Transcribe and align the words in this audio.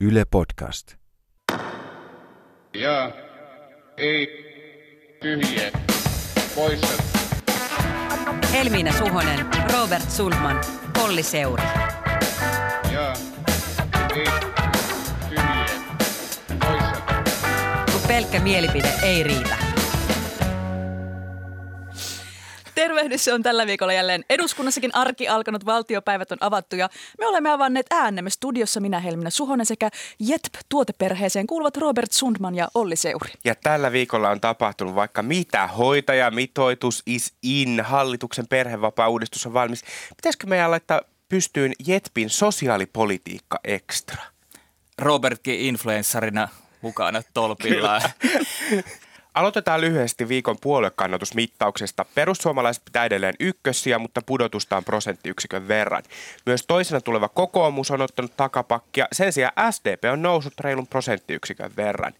Yle 0.00 0.24
Podcast. 0.30 0.94
Ja 2.74 3.12
ei 3.96 4.28
tyhjä 5.22 5.70
poissa. 6.54 7.02
Helmiina 8.52 8.92
Suhonen, 8.92 9.46
Robert 9.72 10.10
Sulman, 10.10 10.60
Polli 10.98 11.22
Seuri. 11.22 11.62
Ja 12.92 13.14
ei 14.16 14.26
tyhjä 15.28 15.66
poissa. 16.60 17.02
Kun 17.92 18.00
pelkkä 18.08 18.40
mielipide 18.40 18.92
ei 19.02 19.22
riitä. 19.22 19.67
Tervehdys 22.98 23.24
se 23.24 23.32
on 23.32 23.42
tällä 23.42 23.66
viikolla 23.66 23.92
jälleen 23.92 24.24
eduskunnassakin 24.30 24.94
arki 24.94 25.28
alkanut, 25.28 25.66
valtiopäivät 25.66 26.32
on 26.32 26.38
avattu 26.40 26.76
ja 26.76 26.88
me 27.18 27.26
olemme 27.26 27.50
avanneet 27.50 27.86
äänemme 27.90 28.30
studiossa 28.30 28.80
minä 28.80 29.00
Helminä 29.00 29.30
Suhonen 29.30 29.66
sekä 29.66 29.90
JETP-tuoteperheeseen 30.20 31.46
kuuluvat 31.46 31.76
Robert 31.76 32.12
Sundman 32.12 32.54
ja 32.54 32.68
Olli 32.74 32.96
Seuri. 32.96 33.32
Ja 33.44 33.54
tällä 33.54 33.92
viikolla 33.92 34.30
on 34.30 34.40
tapahtunut 34.40 34.94
vaikka 34.94 35.22
mitä. 35.22 35.66
Hoitajamitoitus 35.66 37.02
is 37.06 37.32
in, 37.42 37.80
hallituksen 37.84 38.48
perhevapaa-uudistus 38.48 39.46
on 39.46 39.54
valmis. 39.54 39.84
Pitäisikö 40.16 40.46
meidän 40.46 40.70
laittaa 40.70 41.00
pystyyn 41.28 41.72
Jetpin 41.86 42.30
sosiaalipolitiikka 42.30 43.60
extra? 43.64 44.22
Robertkin 44.98 45.60
influenssarina 45.60 46.48
mukana 46.82 47.22
tolpillaan. 47.34 48.02
Aloitetaan 49.38 49.80
lyhyesti 49.80 50.28
viikon 50.28 50.56
puoluekannatusmittauksesta. 50.60 52.04
Perussuomalaiset 52.14 52.84
pitää 52.84 53.04
edelleen 53.04 53.34
ykkössiä, 53.40 53.98
mutta 53.98 54.22
pudotusta 54.26 54.76
on 54.76 54.84
prosenttiyksikön 54.84 55.68
verran. 55.68 56.02
Myös 56.46 56.64
toisena 56.66 57.00
tuleva 57.00 57.28
kokoomus 57.28 57.90
on 57.90 58.02
ottanut 58.02 58.36
takapakkia. 58.36 59.08
Sen 59.12 59.32
sijaan 59.32 59.72
SDP 59.72 60.04
on 60.12 60.22
noussut 60.22 60.60
reilun 60.60 60.86
prosenttiyksikön 60.86 61.70
verran. 61.76 62.12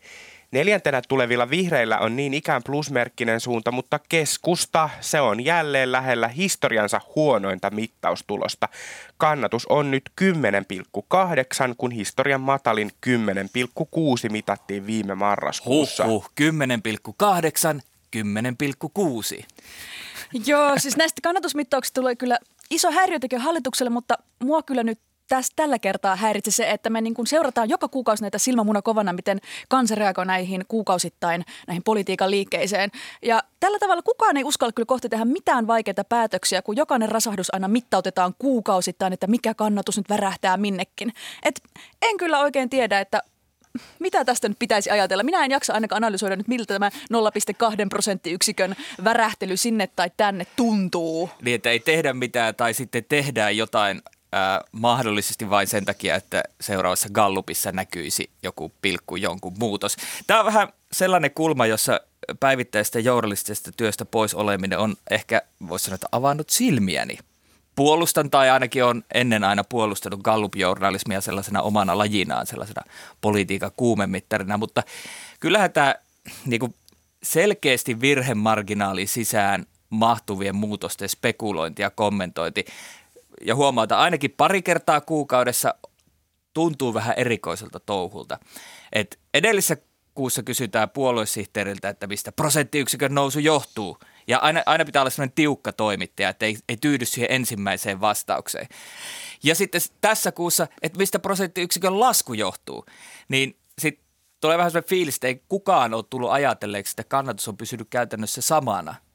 Neljäntenä 0.51 1.03
tulevilla 1.09 1.51
vihreillä 1.51 1.99
on 1.99 2.17
niin 2.17 2.35
ikään 2.35 2.63
plusmerkkinen 2.63 3.41
suunta, 3.41 3.71
mutta 3.73 4.01
keskusta, 4.09 4.91
se 5.01 5.21
on 5.21 5.45
jälleen 5.45 5.93
lähellä 5.93 6.29
historiansa 6.29 7.01
huonointa 7.15 7.71
mittaustulosta. 7.71 8.69
Kannatus 9.17 9.67
on 9.67 9.91
nyt 9.91 10.11
10,8, 10.21 11.75
kun 11.79 11.91
historian 11.91 12.41
matalin 12.41 12.91
10,6 13.07 14.31
mitattiin 14.31 14.87
viime 14.87 15.15
marraskuussa. 15.15 16.05
Huh, 16.05 16.25
huh, 16.25 16.31
10,8, 17.77 17.81
10,6. 18.17 19.45
Joo, 20.47 20.73
siis 20.77 20.97
näistä 20.97 21.21
kannatusmittauksista 21.23 22.01
tulee 22.01 22.17
kyllä 22.17 22.39
iso 22.71 22.91
häiriötekijä 22.91 23.39
hallitukselle, 23.39 23.91
mutta 23.91 24.15
mua 24.45 24.63
kyllä 24.63 24.83
nyt 24.83 24.99
tässä 25.29 25.53
tällä 25.57 25.79
kertaa 25.79 26.17
häiritsi 26.17 26.51
se, 26.51 26.71
että 26.71 26.91
me 26.91 27.01
niin 27.01 27.15
kuin 27.15 27.27
seurataan 27.27 27.69
joka 27.69 27.89
kuukausi 27.89 28.23
näitä 28.23 28.39
silmämuna 28.39 28.83
kovana, 28.83 29.13
miten 29.13 29.41
kansa 29.69 29.95
reagoi 29.95 30.27
näihin 30.27 30.65
kuukausittain 30.69 31.45
näihin 31.67 31.83
politiikan 31.83 32.31
liikkeeseen. 32.31 32.91
Ja 33.23 33.43
tällä 33.61 33.79
tavalla 33.79 34.03
kukaan 34.03 34.37
ei 34.37 34.45
uskalla 34.45 34.73
kyllä 34.73 34.87
kohta 34.87 35.09
tehdä 35.09 35.25
mitään 35.25 35.67
vaikeita 35.67 36.05
päätöksiä, 36.05 36.63
kun 36.63 36.77
jokainen 36.77 37.09
rasahdus 37.09 37.55
aina 37.55 37.69
mittautetaan 37.69 38.35
kuukausittain, 38.39 39.13
että 39.13 39.27
mikä 39.27 39.55
kannatus 39.55 39.97
nyt 39.97 40.09
värähtää 40.09 40.57
minnekin. 40.57 41.13
Et 41.43 41.61
en 42.03 42.17
kyllä 42.17 42.39
oikein 42.39 42.71
tiedä, 42.71 43.01
että 43.01 43.23
mitä 43.99 44.25
tästä 44.25 44.49
nyt 44.49 44.59
pitäisi 44.59 44.91
ajatella? 44.91 45.23
Minä 45.23 45.45
en 45.45 45.51
jaksa 45.51 45.73
ainakaan 45.73 46.05
analysoida 46.05 46.37
nyt, 46.37 46.49
miltä 46.49 46.75
tämä 46.75 46.91
0,2 46.91 47.89
prosenttiyksikön 47.89 48.77
värähtely 49.05 49.57
sinne 49.57 49.87
tai 49.97 50.11
tänne 50.17 50.47
tuntuu. 50.57 51.31
Niin, 51.43 51.55
että 51.55 51.71
ei 51.71 51.81
tehdä 51.81 52.13
mitään 52.13 52.55
tai 52.55 52.75
sitten 52.75 53.05
tehdään 53.09 53.57
jotain 53.57 54.03
ää, 54.33 54.61
mahdollisesti 54.73 55.51
vain 55.51 55.67
sen 55.67 55.85
takia, 55.85 56.15
että 56.15 56.43
seuraavassa 56.61 57.09
Gallupissa 57.13 57.73
näkyisi 57.73 58.31
joku 58.43 58.73
pilkku 58.83 59.17
jonkun 59.17 59.55
muutos. 59.59 59.97
Tämä 60.27 60.41
on 60.41 60.47
vähän 60.47 60.69
sellainen 60.93 61.31
kulma, 61.31 61.67
jossa 61.67 62.01
päivittäistä 62.41 62.99
journalistisesta 63.01 63.73
työstä 63.77 64.05
pois 64.05 64.35
oleminen 64.35 64.79
on 64.79 64.97
ehkä, 65.11 65.43
voisi 65.69 65.85
sanoa, 65.85 65.95
että 65.95 66.09
avannut 66.13 66.51
silmiäni. 66.51 67.19
Puolustan 67.75 68.31
tai 68.31 68.51
ainakin 68.51 68.85
on 68.85 69.05
ennen 69.15 69.45
aina 69.45 69.65
puolustanut 69.65 70.21
Gallup-journalismia 70.23 71.21
sellaisena 71.21 71.63
omana 71.63 71.99
lajinaan, 71.99 72.47
sellaisena 72.47 72.83
politiikan 73.21 73.71
kuumemittarina, 73.77 74.57
mutta 74.57 74.83
kyllähän 75.41 75.73
tämä 75.73 75.95
niin 76.47 76.61
kuin 76.61 76.75
selkeästi 77.23 78.01
virhemarginaali 78.01 79.07
sisään 79.07 79.67
mahtuvien 79.91 80.57
muutosten 80.57 81.09
spekulointi 81.09 81.83
ja 81.83 81.91
kommentointi 81.91 82.65
ja 83.45 83.55
huomauta 83.55 83.99
ainakin 83.99 84.35
pari 84.37 84.63
kertaa 84.63 85.01
kuukaudessa 85.01 85.75
tuntuu 86.55 86.95
vähän 86.95 87.15
erikoiselta 87.17 87.81
touhulta. 87.81 88.39
Et 88.93 89.19
edellisessä 89.35 89.77
kuussa 90.15 90.43
kysytään 90.43 90.91
puoluesihteeriltä, 90.91 91.89
että 91.89 92.07
mistä 92.07 92.33
prosenttiyksikön 92.33 93.15
nousu 93.15 93.39
johtuu. 93.39 93.99
Ja 94.27 94.39
aina, 94.39 94.63
aina 94.67 94.85
pitää 94.85 95.03
olla 95.03 95.11
sellainen 95.11 95.35
tiukka 95.35 95.73
toimittaja, 95.73 96.29
että 96.29 96.47
ei, 96.47 96.57
ei 96.69 96.77
tyydy 96.77 97.05
siihen 97.05 97.33
ensimmäiseen 97.33 98.01
vastaukseen. 98.01 98.69
Ja 99.43 99.55
sitten 99.55 99.81
tässä 100.01 100.33
kuussa, 100.33 100.67
että 100.83 100.99
mistä 100.99 101.19
prosenttiyksikön 101.19 102.01
lasku 102.01 102.35
johtuu, 102.35 102.87
niin 103.29 103.59
sitten 103.79 104.05
tulee 104.41 104.59
vähän 104.59 104.71
sellainen 104.71 104.89
fiilis, 104.91 105.15
että 105.15 105.27
ei 105.27 105.43
kukaan 105.49 105.95
ole 105.95 106.05
tullut 106.11 106.31
ajatelleeksi, 106.31 106.93
että 106.93 107.05
kannatus 107.05 107.49
on 107.49 107.57
pysynyt 107.57 107.87
käytännössä 107.91 108.41
samana– 108.41 108.95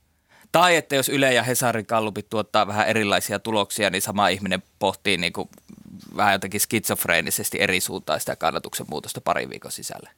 tai 0.53 0.75
että 0.75 0.95
jos 0.95 1.09
Yle 1.09 1.33
ja 1.33 1.43
Hesarin 1.43 1.85
kallupit 1.85 2.29
tuottaa 2.29 2.67
vähän 2.67 2.87
erilaisia 2.87 3.39
tuloksia, 3.39 3.89
niin 3.89 4.01
sama 4.01 4.27
ihminen 4.27 4.63
pohtii 4.79 5.17
niin 5.17 5.33
kuin 5.33 5.49
vähän 6.15 6.33
jotenkin 6.33 6.59
skitsofreenisesti 6.59 7.57
eri 7.61 7.79
suuntaan 7.79 8.19
sitä 8.19 8.35
kannatuksen 8.35 8.85
muutosta 8.89 9.21
parin 9.21 9.49
viikon 9.49 9.71
sisällä. 9.71 10.09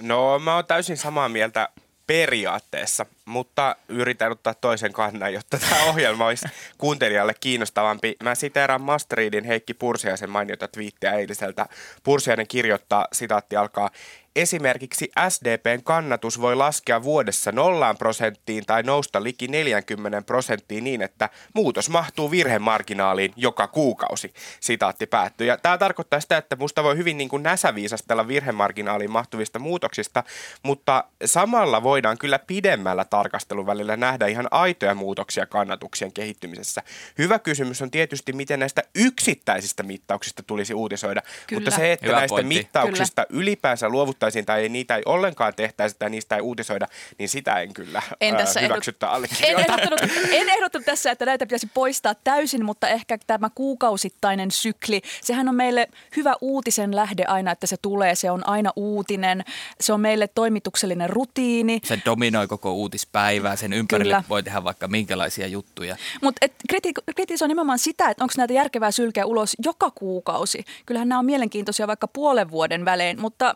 No 0.00 0.38
mä 0.38 0.54
oon 0.54 0.66
täysin 0.66 0.96
samaa 0.96 1.28
mieltä 1.28 1.68
periaatteessa, 2.06 3.06
mutta 3.24 3.76
yritän 3.88 4.32
ottaa 4.32 4.54
toisen 4.54 4.92
kannan, 4.92 5.32
jotta 5.32 5.58
tämä 5.58 5.84
ohjelma 5.84 6.26
olisi 6.26 6.48
kuuntelijalle 6.78 7.34
kiinnostavampi. 7.40 8.16
Mä 8.22 8.34
siteeraan 8.34 8.80
Masteridin 8.80 9.44
Heikki 9.44 9.74
Pursiaisen 9.74 10.30
mainiota 10.30 10.68
twiittiä 10.68 11.12
eiliseltä. 11.12 11.66
Pursiainen 12.02 12.46
kirjoittaa, 12.46 13.08
sitaatti 13.12 13.56
alkaa, 13.56 13.90
Esimerkiksi 14.36 15.10
SDPn 15.28 15.82
kannatus 15.84 16.40
voi 16.40 16.56
laskea 16.56 17.02
vuodessa 17.02 17.52
nollaan 17.52 17.96
prosenttiin 17.96 18.66
tai 18.66 18.82
nousta 18.82 19.22
liki 19.22 19.48
40 19.48 20.22
prosenttiin 20.22 20.84
niin, 20.84 21.02
että 21.02 21.28
muutos 21.54 21.90
mahtuu 21.90 22.30
virhemarginaaliin 22.30 23.32
joka 23.36 23.66
kuukausi. 23.66 24.34
Sitaatti 24.60 25.06
päättyy. 25.06 25.46
Ja 25.46 25.56
tämä 25.58 25.78
tarkoittaa 25.78 26.20
sitä, 26.20 26.36
että 26.36 26.56
musta 26.56 26.82
voi 26.82 26.96
hyvin 26.96 27.18
niin 27.18 27.28
kuin 27.28 27.42
näsäviisastella 27.42 28.28
virhemarginaaliin 28.28 29.10
mahtuvista 29.10 29.58
muutoksista, 29.58 30.24
mutta 30.62 31.04
samalla 31.24 31.82
voidaan 31.82 32.18
kyllä 32.18 32.38
pidemmällä 32.38 33.04
tarkastelun 33.04 33.66
välillä 33.66 33.96
nähdä 33.96 34.26
ihan 34.26 34.48
aitoja 34.50 34.94
muutoksia 34.94 35.46
kannatuksien 35.46 36.12
kehittymisessä. 36.12 36.82
Hyvä 37.18 37.38
kysymys 37.38 37.82
on 37.82 37.90
tietysti, 37.90 38.32
miten 38.32 38.60
näistä 38.60 38.82
yksittäisistä 38.94 39.82
mittauksista 39.82 40.42
tulisi 40.42 40.74
uutisoida, 40.74 41.22
Kyllä. 41.46 41.60
mutta 41.60 41.76
se, 41.76 41.92
että 41.92 42.06
Hyvä 42.06 42.16
näistä 42.16 42.34
pointti. 42.34 42.54
mittauksista 42.54 43.26
ylipäänsä 43.30 43.88
luovuttaa 43.88 44.23
tehtäisiin 44.24 44.46
tai 44.46 44.60
ei 44.62 44.68
niitä 44.68 44.96
ei 44.96 45.02
ollenkaan 45.06 45.54
tehtäisi 45.54 45.96
tai 45.98 46.10
niistä 46.10 46.36
ei 46.36 46.40
uutisoida, 46.42 46.86
niin 47.18 47.28
sitä 47.28 47.60
en 47.60 47.74
kyllä 47.74 48.02
En 48.20 48.34
ää, 48.34 48.40
tässä 48.40 48.60
hyväksyttä 48.60 49.06
ehdot- 49.06 49.44
En 49.44 49.58
ehdottanut, 49.58 50.00
en 50.30 50.48
ehdottanut 50.48 50.86
tässä, 50.86 51.10
että 51.10 51.26
näitä 51.26 51.46
pitäisi 51.46 51.70
poistaa 51.74 52.14
täysin, 52.14 52.64
mutta 52.64 52.88
ehkä 52.88 53.18
tämä 53.26 53.50
kuukausittainen 53.54 54.50
sykli, 54.50 55.02
sehän 55.22 55.48
on 55.48 55.54
meille 55.54 55.88
hyvä 56.16 56.34
uutisen 56.40 56.96
lähde 56.96 57.24
aina, 57.24 57.50
että 57.50 57.66
se 57.66 57.76
tulee. 57.82 58.14
Se 58.14 58.30
on 58.30 58.48
aina 58.48 58.72
uutinen, 58.76 59.44
se 59.80 59.92
on 59.92 60.00
meille 60.00 60.28
toimituksellinen 60.34 61.10
rutiini. 61.10 61.80
Se 61.84 61.98
dominoi 62.04 62.46
koko 62.46 62.72
uutispäivää, 62.72 63.56
sen 63.56 63.72
ympärille 63.72 64.14
Kyllä. 64.14 64.24
voi 64.28 64.42
tehdä 64.42 64.64
vaikka 64.64 64.88
minkälaisia 64.88 65.46
juttuja. 65.46 65.96
Mutta 66.22 66.46
kriti- 66.72 67.12
kritisoin 67.16 67.48
nimenomaan 67.48 67.78
sitä, 67.78 68.10
että 68.10 68.24
onko 68.24 68.34
näitä 68.36 68.52
järkevää 68.52 68.90
sylkeä 68.90 69.26
ulos 69.26 69.56
joka 69.64 69.90
kuukausi. 69.90 70.64
Kyllähän 70.86 71.08
nämä 71.08 71.18
on 71.18 71.26
mielenkiintoisia 71.26 71.86
vaikka 71.86 72.08
puolen 72.08 72.50
vuoden 72.50 72.84
välein, 72.84 73.20
mutta 73.20 73.54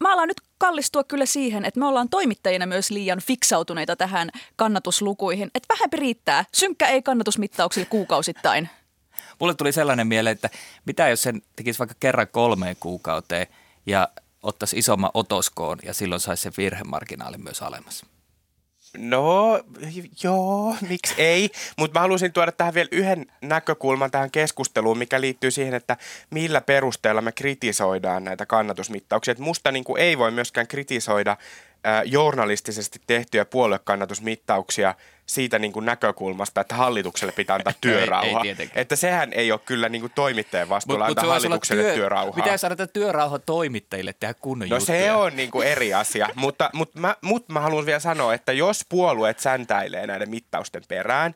mä 0.00 0.12
alan 0.12 0.28
nyt 0.28 0.40
kallistua 0.58 1.04
kyllä 1.04 1.26
siihen, 1.26 1.64
että 1.64 1.80
me 1.80 1.86
ollaan 1.86 2.08
toimittajina 2.08 2.66
myös 2.66 2.90
liian 2.90 3.20
fiksautuneita 3.20 3.96
tähän 3.96 4.30
kannatuslukuihin. 4.56 5.50
Että 5.54 5.74
vähempi 5.74 5.96
riittää. 5.96 6.44
Synkkä 6.54 6.86
ei 6.86 7.02
kannatusmittauksille 7.02 7.86
kuukausittain. 7.86 8.68
Mulle 9.40 9.54
tuli 9.54 9.72
sellainen 9.72 10.06
mieleen, 10.06 10.34
että 10.34 10.50
mitä 10.84 11.08
jos 11.08 11.22
sen 11.22 11.42
tekisi 11.56 11.78
vaikka 11.78 11.96
kerran 12.00 12.28
kolmeen 12.28 12.76
kuukauteen 12.80 13.46
ja 13.86 14.08
ottaisi 14.42 14.78
isomman 14.78 15.10
otoskoon 15.14 15.78
ja 15.84 15.94
silloin 15.94 16.20
saisi 16.20 16.42
sen 16.42 16.52
virhemarginaalin 16.56 17.44
myös 17.44 17.62
alemmas. 17.62 18.13
No, 18.98 19.60
joo, 20.24 20.76
miksi 20.88 21.14
ei. 21.18 21.50
Mutta 21.78 21.98
mä 21.98 22.02
haluaisin 22.02 22.32
tuoda 22.32 22.52
tähän 22.52 22.74
vielä 22.74 22.88
yhden 22.92 23.26
näkökulman 23.40 24.10
tähän 24.10 24.30
keskusteluun, 24.30 24.98
mikä 24.98 25.20
liittyy 25.20 25.50
siihen, 25.50 25.74
että 25.74 25.96
millä 26.30 26.60
perusteella 26.60 27.20
me 27.20 27.32
kritisoidaan 27.32 28.24
näitä 28.24 28.46
kannatusmittauksia. 28.46 29.32
Et 29.32 29.38
musta 29.38 29.72
niin 29.72 29.84
kuin 29.84 30.02
ei 30.02 30.18
voi 30.18 30.30
myöskään 30.30 30.66
kritisoida 30.66 31.30
äh, 31.30 32.02
journalistisesti 32.04 33.00
tehtyjä 33.06 33.44
puoluekannatusmittauksia 33.44 34.94
siitä 35.26 35.58
niin 35.58 35.72
kuin 35.72 35.86
näkökulmasta, 35.86 36.60
että 36.60 36.74
hallitukselle 36.74 37.32
pitää 37.32 37.56
antaa 37.56 37.72
työrauha. 37.80 38.26
ei 38.26 38.42
tietenkään. 38.42 38.80
että 38.82 38.96
sehän 38.96 39.32
ei 39.32 39.52
ole 39.52 39.60
kyllä 39.64 39.88
niin 39.88 40.00
kuin 40.00 40.12
toimittajan 40.14 40.68
vastuulla 40.68 41.04
Mut- 41.04 41.08
mut 41.08 41.18
antaa 41.18 41.24
olla 41.24 41.34
hallitukselle 41.34 41.82
työ- 41.82 41.94
työrauhaa. 41.94 42.32
Pitäisi 42.44 42.66
antaa 42.66 42.86
työrauha 42.86 43.38
toimittajille 43.38 44.14
tehdä 44.20 44.34
kunnon 44.34 44.68
No 44.68 44.76
juttuja. 44.76 44.98
se 44.98 45.12
on 45.12 45.36
niin 45.36 45.50
kuin 45.50 45.66
eri 45.68 45.94
asia, 45.94 46.28
mutta, 46.34 46.70
mutta, 46.72 47.00
mä, 47.00 47.16
mutta 47.20 47.52
mä 47.52 47.60
haluan 47.60 47.86
vielä 47.86 47.98
sanoa, 48.00 48.34
että 48.34 48.52
jos 48.52 48.86
puolueet 48.88 49.38
säntäilee 49.38 50.06
näiden 50.06 50.30
mittausten 50.30 50.82
perään, 50.88 51.34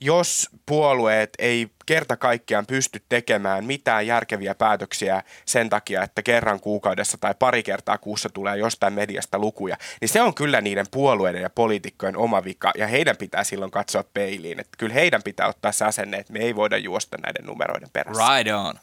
jos 0.00 0.50
puolueet 0.66 1.30
ei 1.38 1.68
kerta 1.86 2.16
kaikkiaan 2.16 2.66
pysty 2.66 3.02
tekemään 3.08 3.64
mitään 3.64 4.06
järkeviä 4.06 4.54
päätöksiä 4.54 5.22
sen 5.46 5.70
takia, 5.70 6.02
että 6.02 6.22
kerran 6.22 6.60
kuukaudessa 6.60 7.18
tai 7.18 7.34
pari 7.38 7.62
kertaa 7.62 7.98
kuussa 7.98 8.28
tulee 8.28 8.56
jostain 8.56 8.92
mediasta 8.92 9.38
lukuja, 9.38 9.76
niin 10.00 10.08
se 10.08 10.22
on 10.22 10.34
kyllä 10.34 10.60
niiden 10.60 10.86
puolueiden 10.90 11.42
ja 11.42 11.50
poliitikkojen 11.50 12.16
oma 12.16 12.44
vika 12.44 12.72
ja 12.78 12.86
heidän 12.86 13.16
pitää 13.16 13.44
silloin 13.44 13.70
katsoa 13.70 14.04
peiliin. 14.14 14.60
Että 14.60 14.76
kyllä 14.78 14.94
heidän 14.94 15.22
pitää 15.22 15.48
ottaa 15.48 15.72
se 15.72 15.84
asenne, 15.84 16.16
että 16.16 16.32
me 16.32 16.38
ei 16.38 16.56
voida 16.56 16.76
juosta 16.76 17.16
näiden 17.22 17.46
numeroiden 17.46 17.90
perässä. 17.92 18.36
Right 18.36 18.54
on. 18.54 18.74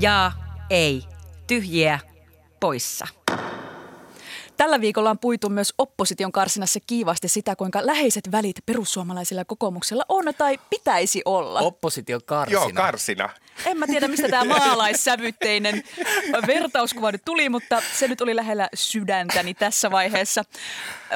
Ja 0.00 0.32
ei. 0.70 1.02
Tyhjiä 1.46 1.98
poissa. 2.60 3.15
Tällä 4.56 4.80
viikolla 4.80 5.10
on 5.10 5.18
puitu 5.18 5.48
myös 5.48 5.74
opposition 5.78 6.32
karsinassa 6.32 6.80
kiivasti 6.86 7.28
sitä, 7.28 7.56
kuinka 7.56 7.86
läheiset 7.86 8.32
välit 8.32 8.56
perussuomalaisilla 8.66 9.40
ja 9.40 9.44
kokoomuksella 9.44 10.04
on 10.08 10.24
tai 10.38 10.58
pitäisi 10.70 11.22
olla. 11.24 11.60
Opposition 11.60 12.20
karsina. 12.26 12.60
Joo, 12.60 12.70
karsina. 12.74 13.28
En 13.66 13.78
mä 13.78 13.86
tiedä, 13.86 14.08
mistä 14.08 14.28
tämä 14.28 14.44
maalaissävytteinen 14.58 15.82
vertauskuva 16.46 17.12
nyt 17.12 17.24
tuli, 17.24 17.48
mutta 17.48 17.82
se 17.94 18.08
nyt 18.08 18.20
oli 18.20 18.36
lähellä 18.36 18.68
sydäntäni 18.74 19.54
tässä 19.54 19.90
vaiheessa. 19.90 20.44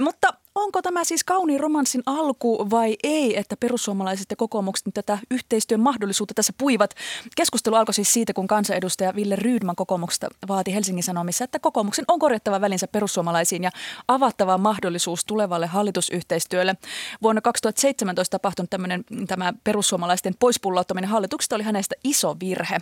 Mutta 0.00 0.34
onko 0.54 0.82
tämä 0.82 1.04
siis 1.04 1.24
kauniin 1.24 1.60
romanssin 1.60 2.02
alku 2.06 2.70
vai 2.70 2.96
ei, 3.02 3.38
että 3.38 3.56
perussuomalaiset 3.56 4.26
ja 4.30 4.36
kokoomukset 4.36 4.86
tätä 4.94 5.18
yhteistyön 5.30 5.80
mahdollisuutta 5.80 6.34
tässä 6.34 6.52
puivat? 6.58 6.94
Keskustelu 7.36 7.74
alkoi 7.74 7.94
siis 7.94 8.12
siitä, 8.12 8.32
kun 8.32 8.46
kansanedustaja 8.46 9.14
Ville 9.14 9.36
Rydman 9.36 9.76
kokoomuksesta 9.76 10.28
vaati 10.48 10.74
Helsingin 10.74 11.02
Sanomissa, 11.02 11.44
että 11.44 11.58
kokoomuksen 11.58 12.04
on 12.08 12.18
korjattava 12.18 12.60
välinsä 12.60 12.88
perussuomalaisiin 12.88 13.64
ja 13.64 13.70
avattava 14.08 14.58
mahdollisuus 14.58 15.24
tulevalle 15.24 15.66
hallitusyhteistyölle. 15.66 16.76
Vuonna 17.22 17.40
2017 17.40 18.38
tapahtunut 18.38 18.70
tämmöinen, 18.70 19.04
tämä 19.26 19.52
perussuomalaisten 19.64 20.34
poispullouttaminen 20.38 21.10
hallituksesta 21.10 21.54
oli 21.54 21.62
hänestä 21.62 21.94
iso 22.04 22.36
virhe. 22.40 22.78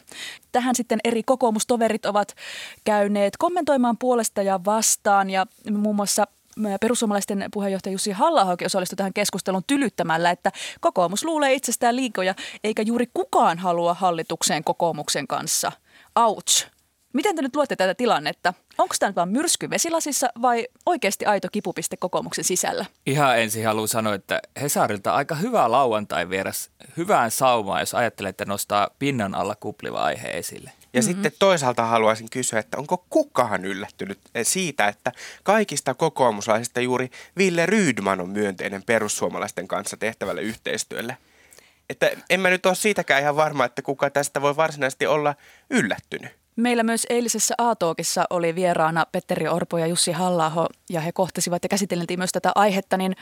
Tähän 0.53 0.75
sitten 0.75 1.01
eri 1.05 1.23
kokoomustoverit 1.23 2.07
ovat 2.07 2.35
käyneet 2.85 3.37
kommentoimaan 3.37 3.99
puolesta 3.99 4.43
ja 4.43 4.61
vastaan 4.65 5.31
ja 5.31 5.47
muun 5.71 5.97
muassa 5.97 6.27
perussuomalaisten 6.81 7.45
puheenjohtaja 7.53 7.93
Jussi 7.93 8.11
halla 8.11 8.57
osallistui 8.67 8.97
tähän 8.97 9.13
keskusteluun 9.13 9.63
tylyttämällä, 9.67 10.31
että 10.31 10.53
kokoomus 10.81 11.25
luulee 11.25 11.53
itsestään 11.53 11.97
liikoja, 11.97 12.35
eikä 12.65 12.83
juuri 12.83 13.07
kukaan 13.15 13.59
halua 13.59 13.95
hallitukseen 13.95 14.65
kokoomuksen 14.65 15.27
kanssa. 15.27 15.73
Ouch. 16.17 16.67
Miten 17.13 17.37
te 17.37 17.43
nyt 17.43 17.57
luette 17.57 17.77
tätä 17.77 17.95
tilannetta? 17.95 18.55
Onko 18.79 18.95
tämä 18.99 19.09
nyt 19.09 19.17
vain 19.17 19.29
myrsky 19.29 19.71
vesilasissa 19.71 20.29
vai 20.43 20.69
oikeasti 20.87 21.27
aito 21.27 21.49
kipupiste 21.53 21.97
kokoomuksen 21.97 22.45
sisällä? 22.45 22.85
Ihan 23.07 23.39
ensin 23.39 23.67
haluan 23.67 23.89
sanoa, 23.89 24.15
että 24.15 24.41
Hesarilta 24.61 25.15
aika 25.15 25.35
hyvä 25.35 25.71
lauantai 25.71 26.29
vieras 26.29 26.71
hyvään 26.97 27.31
saumaan, 27.31 27.81
jos 27.81 27.95
ajattelee, 27.95 28.31
että 28.31 28.45
nostaa 28.45 28.89
pinnan 28.99 29.35
alla 29.35 29.55
kupliva 29.55 29.99
aihe 29.99 30.29
esille. 30.29 30.73
Ja 30.93 31.01
mm-hmm. 31.01 31.13
sitten 31.13 31.33
toisaalta 31.39 31.87
haluaisin 31.87 32.31
kysyä, 32.31 32.59
että 32.59 32.79
onko 32.79 33.05
kukaan 33.11 33.65
yllättynyt 33.65 34.19
siitä, 34.43 34.89
että 34.89 35.13
kaikista 35.43 35.95
kokoomuslaisista 35.95 36.81
juuri 36.81 37.11
Ville 37.37 37.67
Rydman 37.67 38.21
on 38.21 38.29
myönteinen 38.29 38.83
perussuomalaisten 38.83 39.69
kanssa 39.69 39.97
tehtävälle 39.97 40.43
yhteistyölle? 40.43 41.17
Että 41.91 42.11
en 42.31 42.41
mä 42.41 42.51
nyt 42.51 42.67
ole 42.67 42.75
siitäkään 42.75 43.23
ihan 43.23 43.37
varma, 43.37 43.65
että 43.65 43.83
kuka 43.83 44.11
tästä 44.11 44.43
voi 44.43 44.57
varsinaisesti 44.57 45.07
olla 45.07 45.35
yllättynyt. 45.71 46.38
Meillä 46.59 46.83
myös 46.83 47.07
eilisessä 47.11 47.55
A-talkissa 47.59 48.25
oli 48.31 48.55
vieraana 48.55 49.07
Petteri 49.13 49.49
Orpo 49.49 49.79
ja 49.79 49.87
Jussi 49.87 50.13
halla 50.13 50.69
ja 50.91 51.01
he 51.01 51.13
kohtasivat 51.13 51.63
ja 51.63 51.69
käsiteltiin 51.69 52.21
myös 52.21 52.33
tätä 52.33 52.53
aihetta, 52.55 52.97
niin 52.97 53.17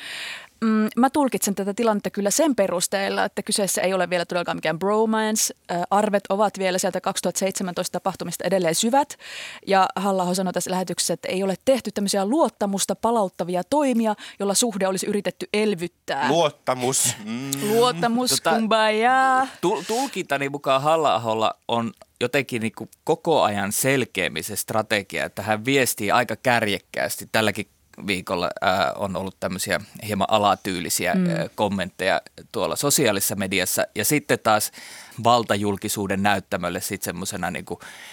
mm, 0.60 0.88
mä 0.96 1.10
tulkitsen 1.10 1.54
tätä 1.54 1.74
tilannetta 1.74 2.10
kyllä 2.10 2.30
sen 2.30 2.54
perusteella, 2.54 3.24
että 3.24 3.42
kyseessä 3.42 3.82
ei 3.82 3.94
ole 3.94 4.10
vielä 4.10 4.24
todellakaan 4.24 4.56
mikään 4.56 4.78
bromance. 4.78 5.54
Arvet 5.90 6.24
ovat 6.28 6.58
vielä 6.58 6.78
sieltä 6.78 7.00
2017 7.00 7.92
tapahtumista 7.92 8.44
edelleen 8.44 8.74
syvät 8.74 9.16
ja 9.66 9.88
halla 9.96 10.34
sanoi 10.34 10.52
tässä 10.52 10.70
lähetyksessä, 10.70 11.14
että 11.14 11.28
ei 11.28 11.42
ole 11.42 11.54
tehty 11.64 11.90
tämmöisiä 11.92 12.26
luottamusta 12.26 12.96
palauttavia 12.96 13.64
toimia, 13.64 14.14
jolla 14.38 14.54
suhde 14.54 14.88
olisi 14.88 15.06
yritetty 15.06 15.48
elvyttää. 15.52 16.28
Luottamus. 16.28 17.16
Mm. 17.24 17.50
Luottamus, 17.68 18.32
Tota- 18.32 18.54
kumbaya. 18.54 19.46
Tul- 19.60 19.82
tulkintani 19.86 20.48
mukaan 20.48 20.82
halla 20.82 21.54
on 21.68 21.92
jotenkin 22.20 22.62
niin 22.62 22.72
kuin 22.78 22.90
koko 23.04 23.42
ajan 23.42 23.72
selkeämisen 23.72 24.56
strategia, 24.56 25.24
että 25.24 25.42
hän 25.42 25.64
viestii 25.64 26.10
aika 26.10 26.36
kärjekkäästi. 26.36 27.28
Tälläkin 27.32 27.68
viikolla 28.06 28.50
ää, 28.60 28.92
on 28.96 29.16
ollut 29.16 29.36
tämmöisiä 29.40 29.80
hieman 30.06 30.26
alatyylisiä 30.30 31.14
mm. 31.14 31.26
ää, 31.30 31.48
kommentteja 31.54 32.20
tuolla 32.52 32.76
sosiaalisessa 32.76 33.36
mediassa. 33.36 33.86
Ja 33.94 34.04
sitten 34.04 34.38
taas 34.42 34.72
valtajulkisuuden 35.24 36.22
näyttämölle 36.22 36.80
sitten 36.80 37.04
semmoisena 37.04 37.50
niin 37.50 37.64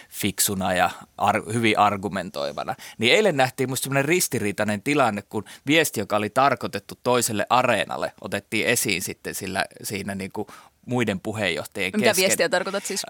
fiksuna 0.09 0.73
ja 0.73 0.89
ar- 1.17 1.53
hyvin 1.53 1.79
argumentoivana. 1.79 2.75
Niin 2.97 3.13
eilen 3.13 3.37
nähtiin 3.37 3.69
musta 3.69 3.83
semmoinen 3.83 4.05
ristiriitainen 4.05 4.81
tilanne, 4.81 5.21
kun 5.21 5.45
viesti, 5.67 5.99
joka 5.99 6.15
oli 6.15 6.29
tarkoitettu 6.29 6.99
toiselle 7.03 7.45
areenalle, 7.49 8.13
otettiin 8.21 8.67
esiin 8.67 9.01
sitten 9.01 9.35
sillä, 9.35 9.65
siinä 9.83 10.15
niin 10.15 10.31
kuin 10.31 10.47
muiden 10.85 11.19
puheenjohtajien 11.19 11.91
Mitä 11.95 12.09
kesken. 12.09 12.23
viestiä 12.25 12.49
tarkoitat 12.49 12.85
siis? 12.85 13.01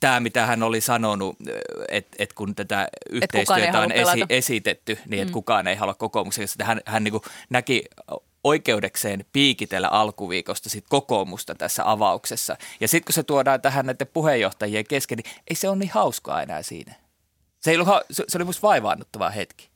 Tämä, 0.00 0.20
mitä 0.20 0.46
hän 0.46 0.62
oli 0.62 0.80
sanonut, 0.80 1.36
että 1.88 2.16
et 2.18 2.32
kun 2.32 2.54
tätä 2.54 2.88
yhteistyötä 3.10 3.80
on 3.80 3.92
esi- 3.92 4.26
esitetty, 4.28 4.98
niin 5.08 5.22
että 5.22 5.30
mm. 5.30 5.34
kukaan 5.34 5.66
ei 5.66 5.76
halua 5.76 5.94
kokoomuksen. 5.94 6.46
Hän, 6.62 6.80
hän 6.86 7.04
niin 7.04 7.14
näki 7.50 7.84
oikeudekseen 8.44 9.24
piikitellä 9.32 9.88
alkuviikosta 9.88 10.70
sit 10.70 10.84
kokoomusta 10.88 11.54
tässä 11.54 11.90
avauksessa. 11.90 12.56
Ja 12.80 12.88
sitten 12.88 13.04
kun 13.04 13.14
se 13.14 13.22
tuodaan 13.22 13.60
tähän 13.60 13.86
näiden 13.86 14.06
puheenjohtajien 14.06 14.84
kesken, 14.88 15.18
niin 15.18 15.34
ei 15.50 15.56
se 15.56 15.68
ole 15.68 15.76
niin 15.76 15.90
hauskaa 15.90 16.42
enää 16.42 16.62
siinä. 16.62 16.94
Se, 17.60 17.70
ei 17.70 17.76
ollut, 17.76 17.88
se 18.10 18.24
se 18.28 18.38
oli 18.38 18.44
musta 18.44 18.62
vaivaannuttava 18.62 19.30
hetki. 19.30 19.70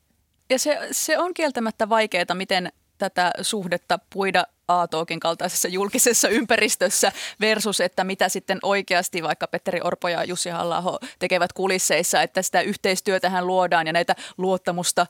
Ja 0.51 0.59
se, 0.59 0.79
se 0.91 1.19
on 1.19 1.35
kieltämättä 1.35 1.89
vaikeaa, 1.89 2.35
miten 2.35 2.73
tätä 2.99 3.31
suhdetta 3.43 3.99
puida 4.11 4.45
A-talkin 4.69 5.21
kaltaisessa 5.21 5.69
julkisessa 5.69 6.29
ympäristössä 6.29 7.13
versus, 7.41 7.81
että 7.81 8.05
mitä 8.05 8.29
sitten 8.29 8.59
oikeasti 8.63 9.23
vaikka 9.23 9.47
Petteri 9.47 9.81
Orpo 9.85 10.09
ja 10.09 10.25
Jussi 10.25 10.51
halla 10.51 10.99
tekevät 11.19 11.53
kulisseissa, 11.53 12.23
että 12.23 12.43
sitä 12.43 12.61
yhteistyötähän 12.61 13.47
luodaan 13.47 13.87
ja 13.87 13.93
näitä 13.93 14.15
luottamusta 14.39 15.07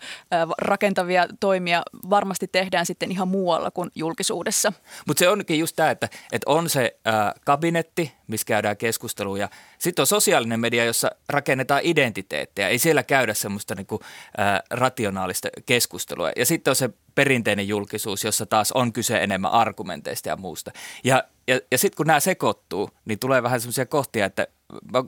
rakentavia 0.58 1.26
toimia 1.40 1.82
varmasti 2.10 2.48
tehdään 2.48 2.86
sitten 2.86 3.10
ihan 3.10 3.28
muualla 3.28 3.70
kuin 3.70 3.90
julkisuudessa. 3.94 4.72
Mutta 5.06 5.18
se 5.18 5.28
onkin 5.28 5.58
just 5.58 5.76
tämä, 5.76 5.90
että, 5.90 6.08
että 6.32 6.50
on 6.50 6.70
se 6.70 6.96
ää, 7.04 7.34
kabinetti, 7.44 8.12
missä 8.26 8.46
käydään 8.46 8.76
keskustelua 8.76 9.38
ja 9.38 9.48
sitten 9.78 10.02
on 10.02 10.06
sosiaalinen 10.06 10.60
media, 10.60 10.84
jossa 10.84 11.10
rakennetaan 11.28 11.80
identiteettiä. 11.84 12.68
Ei 12.68 12.78
siellä 12.78 13.02
käydä 13.02 13.34
semmoista 13.34 13.74
niinku, 13.74 14.00
ää, 14.36 14.62
rationaalista 14.70 15.48
keskustelua. 15.66 16.30
Ja 16.36 16.46
sitten 16.46 16.70
on 16.70 16.76
se 16.76 16.90
perinteinen 17.14 17.68
julkisuus, 17.68 18.24
jossa 18.24 18.46
taas 18.46 18.72
on 18.72 18.92
kyse 18.92 19.16
enemmän 19.16 19.50
argumenteista 19.50 20.28
ja 20.28 20.36
muusta. 20.36 20.70
Ja, 21.04 21.24
ja, 21.46 21.60
ja 21.72 21.78
sitten 21.78 21.96
kun 21.96 22.06
nämä 22.06 22.20
sekoittuu, 22.20 22.90
niin 23.04 23.18
tulee 23.18 23.42
vähän 23.42 23.60
semmoisia 23.60 23.86
kohtia, 23.86 24.26
että 24.26 24.46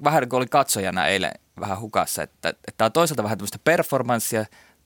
vähän 0.04 0.20
niin 0.20 0.28
kuin 0.28 0.38
olin 0.38 0.48
katsojana 0.48 1.06
eilen 1.06 1.32
vähän 1.60 1.80
hukassa, 1.80 2.22
että 2.22 2.54
tämä 2.76 2.86
on 2.86 2.92
toisaalta 2.92 3.22
vähän 3.22 3.38
tämmöistä 3.38 3.58
performanssia, 3.64 4.44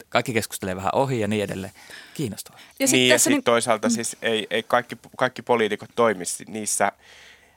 kaikki 0.09 0.33
keskustelee 0.33 0.77
vähän 0.77 0.95
ohi 0.95 1.21
ja 1.21 1.29
niin 1.29 1.45
edelleen. 1.45 1.73
Kiinnostavaa. 2.15 2.61
Ja 2.79 2.87
sit 2.87 2.93
niin 2.97 3.19
sitten 3.19 3.33
niin- 3.33 3.45
toisaalta 3.45 3.89
siis 3.89 4.17
ei, 4.23 4.47
ei 4.50 4.62
kaikki, 4.62 4.97
kaikki 5.17 5.43
poliitikot 5.43 5.91
toimisi 5.97 6.45
niissä 6.49 6.93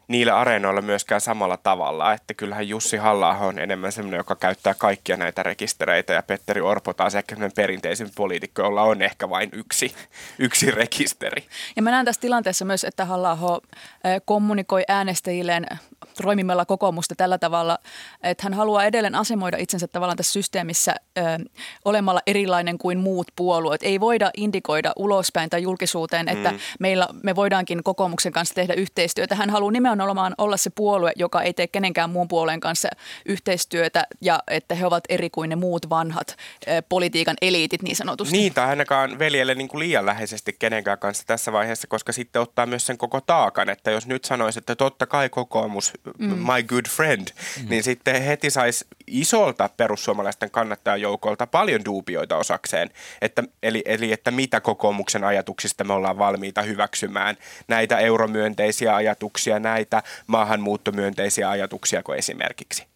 niillä 0.08 0.40
areenoilla 0.40 0.82
myöskään 0.82 1.22
samalla 1.22 1.58
tavalla. 1.58 2.14
Että 2.14 2.34
kyllähän 2.34 2.68
Jussi 2.68 2.98
halla 2.98 3.38
on 3.38 3.60
enemmän 3.60 3.92
semmoinen, 3.92 4.18
joka 4.18 4.36
käyttää 4.36 4.74
kaikkia 4.74 5.18
näitä 5.18 5.44
rekistereitä 5.44 6.14
ja 6.14 6.24
Petteri 6.24 6.62
Orpo 6.62 6.94
taas 6.94 7.16
ehkä 7.16 7.36
perinteisin 7.56 8.10
poliitikko, 8.16 8.62
jolla 8.62 8.82
on 8.82 9.02
ehkä 9.02 9.30
vain 9.30 9.50
yksi, 9.54 9.96
yksi 10.40 10.72
rekisteri. 10.72 11.44
Ja 11.76 11.82
mä 11.82 11.92
näen 11.92 12.06
tässä 12.06 12.22
tilanteessa 12.22 12.66
myös, 12.66 12.84
että 12.84 13.06
halla 13.06 13.38
kommunikoi 14.26 14.84
äänestäjilleen 14.88 15.66
roimimella 16.20 16.66
kokoomusta 16.66 17.16
tällä 17.16 17.38
tavalla, 17.38 17.80
että 18.24 18.44
hän 18.44 18.54
haluaa 18.54 18.86
edelleen 18.86 19.16
asemoida 19.16 19.58
itsensä 19.58 19.88
tavallaan 19.88 20.18
tässä 20.18 20.34
systeemissä 20.34 20.96
ö, 21.18 21.22
olemalla 21.86 22.22
erilainen 22.28 22.78
kuin 22.78 23.00
muut 23.00 23.28
puolueet. 23.36 23.84
Ei 23.84 24.00
voida 24.00 24.32
indikoida 24.38 24.94
ulospäin 24.96 25.50
tai 25.50 25.62
julkisuuteen, 25.62 26.30
että 26.30 26.52
mm. 26.52 26.60
meillä, 26.80 27.08
me 27.24 27.36
voidaankin 27.36 27.84
kokoomuksen 27.84 28.32
kanssa 28.32 28.56
tehdä 28.56 28.74
yhteistyötä. 28.74 29.36
Hän 29.36 29.50
haluaa 29.50 29.72
nimenomaan 29.72 30.36
olla 30.38 30.58
se 30.58 30.70
puolue, 30.70 31.12
joka 31.16 31.42
ei 31.42 31.54
tee 31.54 31.68
kenenkään 31.68 32.10
muun 32.10 32.28
puolueen 32.28 32.60
kanssa 32.60 32.90
yhteistyötä 33.26 34.08
ja 34.22 34.40
että 34.48 34.76
he 34.76 34.86
ovat 34.86 35.04
eri 35.10 35.30
kuin 35.30 35.50
ne 35.50 35.56
muut 35.56 35.90
vanhat 35.90 36.28
ö, 36.68 36.82
politiikan 36.90 37.36
eliitit 37.42 37.82
niin 37.82 37.96
sanotusti. 37.96 38.38
Niin, 38.38 38.54
tai 38.54 38.68
ainakaan 38.68 39.20
veljelle 39.20 39.56
niin 39.56 39.68
kuin 39.68 39.80
liian 39.80 40.06
läheisesti 40.06 40.56
kenenkään 40.60 41.00
kanssa 41.00 41.24
tässä 41.28 41.52
vaiheessa, 41.52 41.88
koska 41.88 42.12
sitten 42.12 42.42
ottaa 42.42 42.66
myös 42.66 42.86
sen 42.86 42.98
koko 42.98 43.22
taakan, 43.22 43.70
että 43.70 43.92
jos 43.92 44.08
nyt 44.08 44.26
sanoisi, 44.26 44.60
että 44.60 44.76
totta 44.76 45.06
kai 45.06 45.30
kokoomus, 45.30 45.93
mm. 46.20 46.28
my 46.28 46.64
good 46.64 46.86
friend, 46.90 47.28
mm. 47.28 47.70
niin 47.70 47.84
sitten 47.84 48.22
heti 48.22 48.50
saisi 48.50 48.86
isolta 49.08 49.70
perussuomalaisten 49.78 50.52
kannattajajoukolta 50.52 51.48
paljon 51.48 51.86
duubioita 51.86 52.38
osakseen, 52.38 52.90
että, 53.22 53.44
eli, 53.64 53.82
eli 53.86 54.12
että 54.12 54.32
mitä 54.32 54.62
kokoomuksen 54.62 55.24
ajatuksista 55.24 55.84
me 55.84 55.94
ollaan 55.94 56.18
valmiita 56.18 56.62
hyväksymään, 56.62 57.38
näitä 57.68 57.98
euromyönteisiä 57.98 58.96
ajatuksia, 58.96 59.60
näitä 59.60 60.04
maahanmuuttomyönteisiä 60.28 61.50
ajatuksia 61.50 62.04
kuin 62.04 62.20
esimerkiksi. 62.20 62.93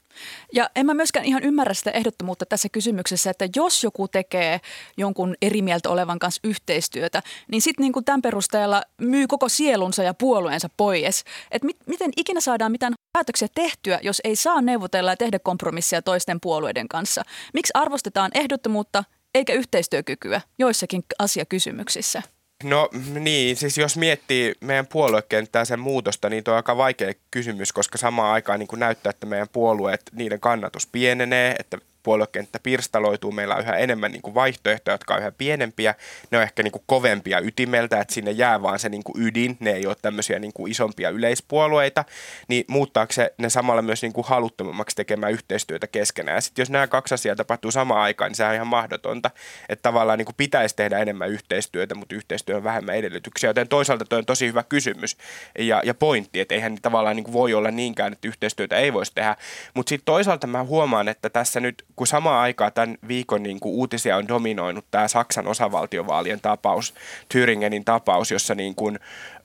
Ja 0.54 0.70
en 0.76 0.86
mä 0.86 0.94
myöskään 0.94 1.26
ihan 1.26 1.44
ymmärrä 1.44 1.74
sitä 1.74 1.92
ehdottomuutta 1.92 2.46
tässä 2.46 2.70
kysymyksessä, 2.72 3.30
että 3.30 3.48
jos 3.56 3.84
joku 3.84 4.08
tekee 4.08 4.62
jonkun 4.98 5.36
eri 5.42 5.62
mieltä 5.62 5.90
olevan 5.90 6.20
kanssa 6.20 6.42
yhteistyötä, 6.44 7.24
niin 7.52 7.62
sitten 7.62 7.84
niin 7.84 8.06
tämän 8.06 8.22
perusteella 8.22 8.84
myy 9.02 9.28
koko 9.28 9.50
sielunsa 9.50 10.04
ja 10.04 10.14
puolueensa 10.14 10.70
pois. 10.78 11.24
Et 11.52 11.64
mit, 11.64 11.78
miten 11.86 12.12
ikinä 12.18 12.42
saadaan 12.42 12.72
mitään 12.72 12.94
päätöksiä 13.14 13.48
tehtyä, 13.56 14.00
jos 14.02 14.22
ei 14.24 14.36
saa 14.36 14.62
neuvotella 14.62 15.12
ja 15.12 15.18
tehdä 15.18 15.40
kompromissia 15.40 16.02
toisten 16.02 16.40
puolueiden 16.42 16.88
kanssa? 16.88 17.24
Miksi 17.54 17.72
arvostetaan 17.74 18.32
ehdottomuutta 18.34 19.04
eikä 19.36 19.54
yhteistyökykyä 19.54 20.42
joissakin 20.60 21.04
asiakysymyksissä? 21.20 22.22
No 22.64 22.90
niin, 23.20 23.56
siis 23.56 23.78
jos 23.78 23.98
miettii 23.98 24.56
meidän 24.62 24.88
puoluekenttää 24.88 25.66
sen 25.66 25.80
muutosta, 25.80 26.30
niin 26.30 26.44
tuo 26.44 26.54
on 26.54 26.56
aika 26.56 26.78
vaikea 26.78 27.14
kysymys, 27.32 27.74
koska 27.74 27.98
samaan 27.98 28.34
aikaan 28.34 28.60
niin 28.60 28.70
näyttää, 28.76 29.10
että 29.10 29.26
meidän 29.26 29.50
puolueet, 29.52 30.02
niiden 30.12 30.40
kannatus 30.40 30.88
pienenee, 30.88 31.56
että 31.60 31.78
puoluekenttä 32.08 32.60
pirstaloituu, 32.64 33.32
meillä 33.32 33.56
on 33.56 33.62
yhä 33.62 33.76
enemmän 33.76 34.12
niin 34.12 34.22
kuin 34.22 34.34
vaihtoehtoja, 34.34 34.94
jotka 34.94 35.14
on 35.14 35.20
yhä 35.20 35.32
pienempiä, 35.32 35.96
ne 36.32 36.38
on 36.38 36.44
ehkä 36.44 36.64
niin 36.64 36.72
kuin 36.72 36.84
kovempia 36.86 37.40
ytimeltä, 37.40 38.02
että 38.02 38.14
sinne 38.14 38.32
jää 38.32 38.62
vaan 38.62 38.80
se 38.80 38.90
niin 38.90 39.04
kuin 39.04 39.24
ydin, 39.24 39.58
ne 39.60 39.72
ei 39.72 39.88
ole 39.88 39.96
tämmöisiä 40.02 40.40
niin 40.40 40.54
kuin 40.54 40.72
isompia 40.72 41.10
yleispuolueita, 41.10 42.06
niin 42.48 42.66
muuttaako 42.68 43.14
se 43.14 43.34
ne 43.38 43.50
samalla 43.50 43.82
myös 43.82 44.02
niin 44.02 44.14
kuin 44.14 44.28
haluttomammaksi 44.28 44.96
tekemään 44.96 45.32
yhteistyötä 45.32 45.88
keskenään. 45.88 46.42
Sitten 46.42 46.62
jos 46.62 46.70
nämä 46.70 46.88
kaksi 46.88 47.14
asiaa 47.14 47.36
tapahtuu 47.36 47.72
samaan 47.72 48.02
aikaan, 48.02 48.30
niin 48.30 48.36
se 48.36 48.46
on 48.46 48.54
ihan 48.54 48.68
mahdotonta, 48.68 49.32
että 49.70 49.84
tavallaan 49.84 50.18
niin 50.18 50.26
kuin 50.26 50.36
pitäisi 50.36 50.76
tehdä 50.76 51.00
enemmän 51.00 51.30
yhteistyötä, 51.30 51.96
mutta 51.96 52.16
yhteistyö 52.16 52.56
on 52.56 52.64
vähemmän 52.64 52.96
edellytyksiä, 52.96 53.50
joten 53.50 53.68
toisaalta 53.68 54.06
tuo 54.06 54.18
on 54.18 54.26
tosi 54.26 54.48
hyvä 54.48 54.64
kysymys 54.64 55.18
ja, 55.60 55.82
ja 55.86 55.94
pointti, 55.94 56.40
että 56.40 56.56
eihän 56.56 56.78
tavallaan 56.82 57.16
niin 57.16 57.24
kuin 57.24 57.34
voi 57.34 57.54
olla 57.54 57.72
niinkään, 57.72 58.14
että 58.14 58.28
yhteistyötä 58.28 58.78
ei 58.78 58.94
voisi 58.94 59.12
tehdä, 59.16 59.36
mutta 59.74 59.90
sitten 59.90 60.06
toisaalta 60.06 60.48
mä 60.48 60.64
huomaan, 60.64 61.08
että 61.08 61.30
tässä 61.30 61.60
nyt 61.60 61.86
kun 61.98 62.08
samaan 62.08 62.42
aikaan 62.42 62.74
tämän 62.74 62.98
viikon 63.08 63.44
niin 63.44 63.60
kuin 63.60 63.75
uutisia 63.75 64.18
on 64.18 64.27
dominoinut 64.27 64.86
tämä 64.92 65.08
Saksan 65.08 65.48
osavaltiovaalien 65.48 66.42
tapaus, 66.42 66.94
Thüringenin 67.34 67.84
tapaus, 67.86 68.32
jossa 68.32 68.56
niin 68.56 68.75
kuin 68.75 69.00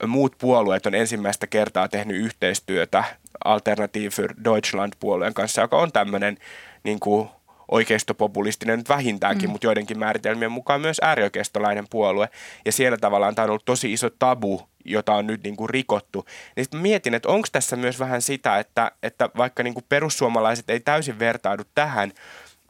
muut 0.07 0.35
puolueet 0.37 0.85
on 0.85 0.95
ensimmäistä 0.95 1.47
kertaa 1.47 1.87
tehnyt 1.87 2.17
yhteistyötä 2.17 3.03
Alternative 3.45 4.09
für 4.09 4.33
Deutschland-puolueen 4.43 5.33
kanssa, 5.33 5.61
joka 5.61 5.77
on 5.77 5.91
tämmöinen 5.91 6.37
niin 6.83 6.99
kuin 6.99 7.29
oikeistopopulistinen 7.71 8.77
nyt 8.77 8.89
vähintäänkin, 8.89 9.49
mm. 9.49 9.51
mutta 9.51 9.67
joidenkin 9.67 9.99
määritelmien 9.99 10.51
mukaan 10.51 10.81
myös 10.81 10.97
äärioikeistolainen 11.01 11.85
puolue. 11.89 12.29
Ja 12.65 12.71
siellä 12.71 12.97
tavallaan 12.97 13.35
tämä 13.35 13.43
on 13.43 13.49
ollut 13.49 13.65
tosi 13.65 13.93
iso 13.93 14.09
tabu, 14.09 14.61
jota 14.85 15.15
on 15.15 15.27
nyt 15.27 15.43
niin 15.43 15.55
kuin 15.55 15.69
rikottu. 15.69 16.25
Niin 16.55 16.63
sitten 16.63 16.79
mietin, 16.79 17.13
että 17.13 17.29
onko 17.29 17.47
tässä 17.51 17.75
myös 17.75 17.99
vähän 17.99 18.21
sitä, 18.21 18.59
että, 18.59 18.91
että 19.03 19.29
vaikka 19.37 19.63
niin 19.63 19.73
kuin 19.73 19.85
perussuomalaiset 19.89 20.69
ei 20.69 20.79
täysin 20.79 21.19
vertaudu 21.19 21.63
tähän, 21.75 22.11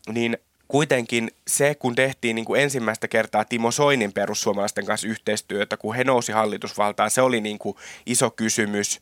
niin 0.08 0.38
kuitenkin 0.68 1.32
se, 1.48 1.76
kun 1.76 1.96
tehtiin 1.96 2.36
niin 2.36 2.46
kuin 2.46 2.62
ensimmäistä 2.62 3.08
kertaa 3.08 3.46
Timo 3.46 3.72
Soinin 3.72 4.14
perussuomalaisten 4.14 4.86
kanssa 4.86 5.08
yhteistyötä, 5.08 5.78
kun 5.78 5.96
he 5.96 6.04
nousi 6.04 6.32
hallitusvaltaan, 6.32 7.12
se 7.12 7.22
oli 7.22 7.42
niin 7.42 7.60
kuin 7.60 7.78
iso 8.06 8.30
kysymys. 8.32 9.02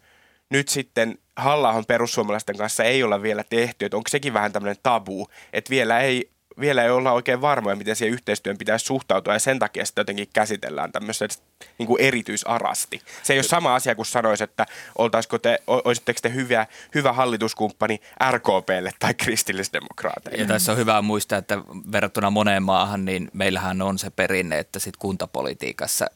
Nyt 0.49 0.69
sitten 0.69 1.17
halla 1.35 1.83
perussuomalaisten 1.87 2.57
kanssa 2.57 2.83
ei 2.83 3.03
olla 3.03 3.21
vielä 3.21 3.43
tehty, 3.43 3.85
että 3.85 3.97
onko 3.97 4.09
sekin 4.09 4.33
vähän 4.33 4.51
tämmöinen 4.51 4.77
tabu, 4.83 5.27
että 5.53 5.69
vielä 5.69 5.99
ei 5.99 6.31
vielä 6.61 6.83
ei 6.83 6.89
olla 6.89 7.11
oikein 7.11 7.41
varmoja, 7.41 7.75
miten 7.75 7.95
siihen 7.95 8.13
yhteistyön 8.13 8.57
pitäisi 8.57 8.85
suhtautua 8.85 9.33
ja 9.33 9.39
sen 9.39 9.59
takia 9.59 9.85
sitä 9.85 10.01
jotenkin 10.01 10.27
käsitellään 10.33 10.91
tämmöistä 10.91 11.27
niin 11.77 11.87
kuin 11.87 12.01
erityisarasti. 12.01 13.01
Se 13.23 13.33
ei 13.33 13.39
ole 13.39 13.43
sama 13.43 13.75
asia 13.75 13.95
kuin 13.95 14.05
sanoisi, 14.05 14.43
että 14.43 14.65
oltaisiko 14.97 15.37
te, 15.37 15.59
olisitteko 15.67 16.19
te 16.21 16.33
hyvä, 16.33 16.67
hyvä 16.95 17.13
hallituskumppani 17.13 18.01
RKPlle 18.31 18.91
tai 18.99 19.13
kristillisdemokraateille. 19.13 20.41
Ja 20.41 20.47
tässä 20.47 20.71
on 20.71 20.77
hyvä 20.77 21.01
muistaa, 21.01 21.39
että 21.39 21.57
verrattuna 21.91 22.29
moneen 22.29 22.63
maahan, 22.63 23.05
niin 23.05 23.29
meillähän 23.33 23.81
on 23.81 23.99
se 23.99 24.09
perinne, 24.09 24.59
että 24.59 24.79
sit 24.79 24.97
kuntapolitiikassa 24.97 26.07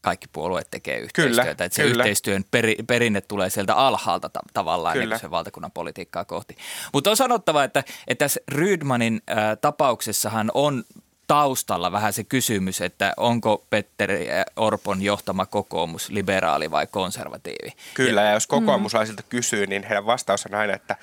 kaikki 0.00 0.26
puolueet 0.32 0.68
tekee 0.70 0.98
yhteistyötä. 0.98 1.42
Kyllä, 1.42 1.50
että 1.50 1.76
se 1.76 1.82
kyllä. 1.82 2.04
yhteistyön 2.04 2.44
peri, 2.50 2.76
perinne 2.86 3.20
tulee 3.20 3.50
sieltä 3.50 3.74
alhaalta 3.74 4.28
ta- 4.28 4.40
tavallaan 4.52 4.92
kyllä. 4.92 5.14
niin 5.14 5.20
se 5.20 5.30
valtakunnan 5.30 5.72
politiikkaa 5.72 6.24
kohti. 6.24 6.56
Mutta 6.92 7.10
on 7.10 7.16
sanottava, 7.16 7.64
että, 7.64 7.84
että 8.06 8.24
tässä 8.24 8.40
Rydmanin 8.48 9.22
äh, 9.30 9.36
tapauksessahan 9.60 10.50
on 10.54 10.84
taustalla 11.30 11.92
vähän 11.92 12.12
se 12.12 12.24
kysymys, 12.24 12.80
että 12.80 13.12
onko 13.16 13.66
Petteri 13.70 14.28
Orpon 14.56 15.02
johtama 15.02 15.46
kokoomus 15.46 16.08
liberaali 16.08 16.70
vai 16.70 16.86
konservatiivi. 16.86 17.72
Kyllä, 17.94 18.20
ja, 18.20 18.26
ja 18.26 18.32
jos 18.34 18.46
kokoomuslaisilta 18.46 19.22
mm. 19.22 19.28
kysyy, 19.28 19.66
niin 19.66 19.82
heidän 19.82 20.06
vastaus 20.06 20.46
on 20.46 20.54
aina, 20.54 20.74
että 20.74 20.96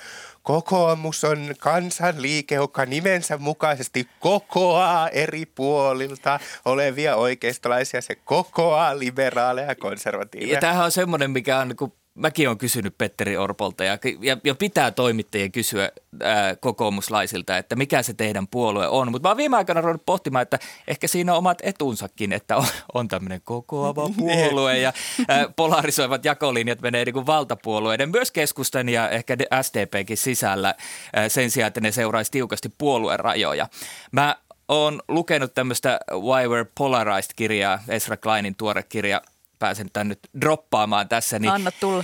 Kokoomus 0.48 1.24
on 1.24 1.56
kansanliike, 1.60 2.56
joka 2.56 2.86
nimensä 2.86 3.38
mukaisesti 3.38 4.08
kokoaa 4.20 5.10
eri 5.10 5.46
puolilta 5.46 6.40
olevia 6.66 7.16
oikeistolaisia. 7.16 8.02
Se 8.02 8.16
kokoaa 8.16 9.00
liberaaleja 9.00 9.68
ja 9.68 9.76
konservatiiveja. 9.76 10.54
Ja 10.54 10.62
tämähän 10.62 10.86
on 10.86 10.92
semmoinen, 10.92 11.32
mikä 11.32 11.60
on 11.60 11.68
niin 11.68 11.94
mäkin 12.18 12.48
olen 12.48 12.58
kysynyt 12.58 12.98
Petteri 12.98 13.38
Orpolta 13.38 13.84
ja, 13.84 13.98
ja, 14.22 14.38
ja 14.44 14.56
pitää 14.56 14.92
toimittajien 14.92 15.52
kysyä 15.52 15.92
ää, 16.24 16.56
kokoomuslaisilta, 16.56 17.58
että 17.58 17.76
mikä 17.76 18.04
se 18.04 18.14
teidän 18.14 18.48
puolue 18.48 18.88
on. 18.88 19.12
Mutta 19.12 19.28
mä 19.28 19.30
oon 19.30 19.38
viime 19.38 19.58
aikoina 19.58 19.82
ruvennut 19.82 20.06
pohtimaan, 20.06 20.42
että 20.42 20.60
ehkä 20.88 21.08
siinä 21.08 21.32
on 21.32 21.38
omat 21.38 21.58
etunsakin, 21.64 22.34
että 22.34 22.58
on, 22.58 22.66
on 22.94 23.08
tämmöinen 23.08 23.42
kokoava 23.44 24.10
puolue 24.18 24.78
ja 24.78 24.94
ää, 25.28 25.50
polarisoivat 25.56 26.26
jakolinjat 26.26 26.82
menee 26.82 27.06
niin 27.06 27.14
kuin 27.14 27.26
valtapuolueiden, 27.26 28.10
myös 28.10 28.32
keskustan 28.32 28.90
ja 28.90 29.10
ehkä 29.10 29.38
SDPkin 29.62 30.18
sisällä 30.18 30.76
ää, 31.14 31.30
sen 31.30 31.52
sijaan, 31.52 31.68
että 31.68 31.82
ne 31.82 31.92
seuraisi 31.92 32.32
tiukasti 32.32 32.70
puolueen 32.78 33.20
rajoja. 33.20 33.68
Mä 34.12 34.36
oon 34.68 35.02
lukenut 35.08 35.54
tämmöistä 35.54 36.00
Why 36.12 36.48
We're 36.48 36.72
Polarized-kirjaa, 36.78 37.80
Ezra 37.88 38.18
Kleinin 38.18 38.56
tuore 38.56 38.84
kirja– 38.84 39.22
pääsen 39.60 39.90
tämän 39.94 40.08
nyt 40.08 40.20
droppaamaan 40.42 41.10
tässä. 41.10 41.40
Niin 41.40 41.52
Anna 41.52 41.72
tulla. 41.72 42.04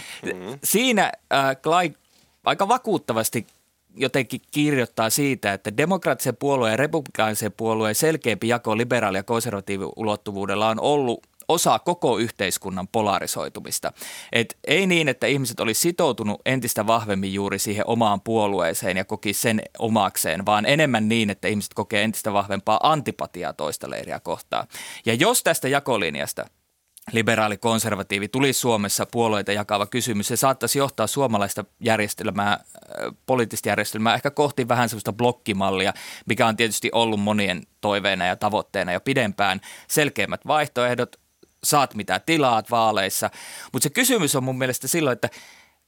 Siinä 0.63 1.12
äh, 1.33 1.57
Clyde 1.57 1.95
aika 2.43 2.67
vakuuttavasti 2.67 3.48
jotenkin 3.95 4.41
kirjoittaa 4.51 5.10
siitä, 5.10 5.53
että 5.53 5.77
demokraattisen 5.77 6.36
puolueen 6.36 6.72
ja 6.72 6.77
republikaanisen 6.77 7.51
puolueen 7.51 7.95
selkeämpi 7.95 8.48
jako 8.48 8.77
liberaali- 8.77 9.17
ja 9.17 9.24
konservatiiviulottuvuudella 9.24 10.69
on 10.69 10.79
ollut 10.79 11.27
osa 11.48 11.79
koko 11.79 12.17
yhteiskunnan 12.17 12.88
polarisoitumista. 12.88 13.91
Et 14.31 14.57
ei 14.67 14.88
niin, 14.88 15.07
että 15.07 15.27
ihmiset 15.27 15.60
olisi 15.60 15.81
sitoutunut 15.81 16.41
entistä 16.45 16.88
vahvemmin 16.88 17.33
juuri 17.33 17.60
siihen 17.60 17.88
omaan 17.88 18.22
puolueeseen 18.22 18.98
ja 18.98 19.05
koki 19.05 19.33
sen 19.33 19.62
omakseen, 19.79 20.45
vaan 20.45 20.65
enemmän 20.65 21.10
niin, 21.10 21.29
että 21.29 21.48
ihmiset 21.48 21.74
kokee 21.74 22.03
entistä 22.03 22.33
vahvempaa 22.33 22.79
antipatiaa 22.83 23.53
toista 23.53 23.89
leiriä 23.89 24.19
kohtaan. 24.19 24.67
Ja 25.05 25.13
jos 25.13 25.43
tästä 25.43 25.67
jakolinjasta– 25.67 26.45
liberaali-konservatiivi 27.12 28.27
tuli 28.27 28.53
Suomessa 28.53 29.05
puolueita 29.05 29.51
jakava 29.51 29.86
kysymys. 29.86 30.27
Se 30.27 30.36
saattaisi 30.36 30.79
johtaa 30.79 31.07
suomalaista 31.07 31.65
järjestelmää, 31.79 32.51
äh, 32.51 32.60
poliittista 33.25 33.69
järjestelmää 33.69 34.15
ehkä 34.15 34.31
kohti 34.31 34.67
vähän 34.67 34.89
sellaista 34.89 35.13
blokkimallia, 35.13 35.93
mikä 36.25 36.48
on 36.48 36.57
tietysti 36.57 36.89
ollut 36.91 37.19
monien 37.19 37.63
toiveena 37.81 38.25
ja 38.25 38.36
tavoitteena 38.36 38.91
jo 38.91 39.00
pidempään. 39.00 39.62
Selkeimmät 39.88 40.48
vaihtoehdot, 40.48 41.15
saat 41.63 41.95
mitä 41.95 42.19
tilaat 42.19 42.72
vaaleissa. 42.72 43.29
Mutta 43.74 43.83
se 43.83 43.89
kysymys 43.89 44.36
on 44.36 44.43
mun 44.43 44.57
mielestä 44.57 44.88
silloin, 44.88 45.13
että 45.13 45.29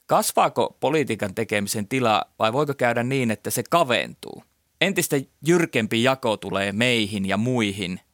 kasvaako 0.05 0.77
politiikan 0.79 1.35
tekemisen 1.35 1.87
tila 1.87 2.21
vai 2.39 2.53
voiko 2.53 2.73
käydä 2.73 3.03
niin, 3.03 3.31
että 3.31 3.49
se 3.49 3.63
kaventuu? 3.69 4.43
Entistä 4.81 5.15
jyrkempi 5.47 6.03
jako 6.03 6.37
tulee 6.37 6.71
meihin 6.71 7.25
ja 7.25 7.37
muihin– 7.37 7.99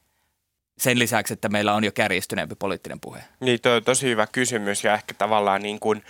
sen 0.81 0.99
lisäksi, 0.99 1.33
että 1.33 1.49
meillä 1.49 1.73
on 1.73 1.83
jo 1.83 1.91
kärjistyneempi 1.91 2.55
poliittinen 2.55 2.99
puhe? 2.99 3.23
Niin, 3.39 3.61
toi 3.61 3.75
on 3.75 3.83
tosi 3.83 4.07
hyvä 4.07 4.27
kysymys 4.27 4.83
ja 4.83 4.93
ehkä 4.93 5.13
tavallaan 5.13 5.61
niin 5.61 5.79
kuin, 5.79 6.03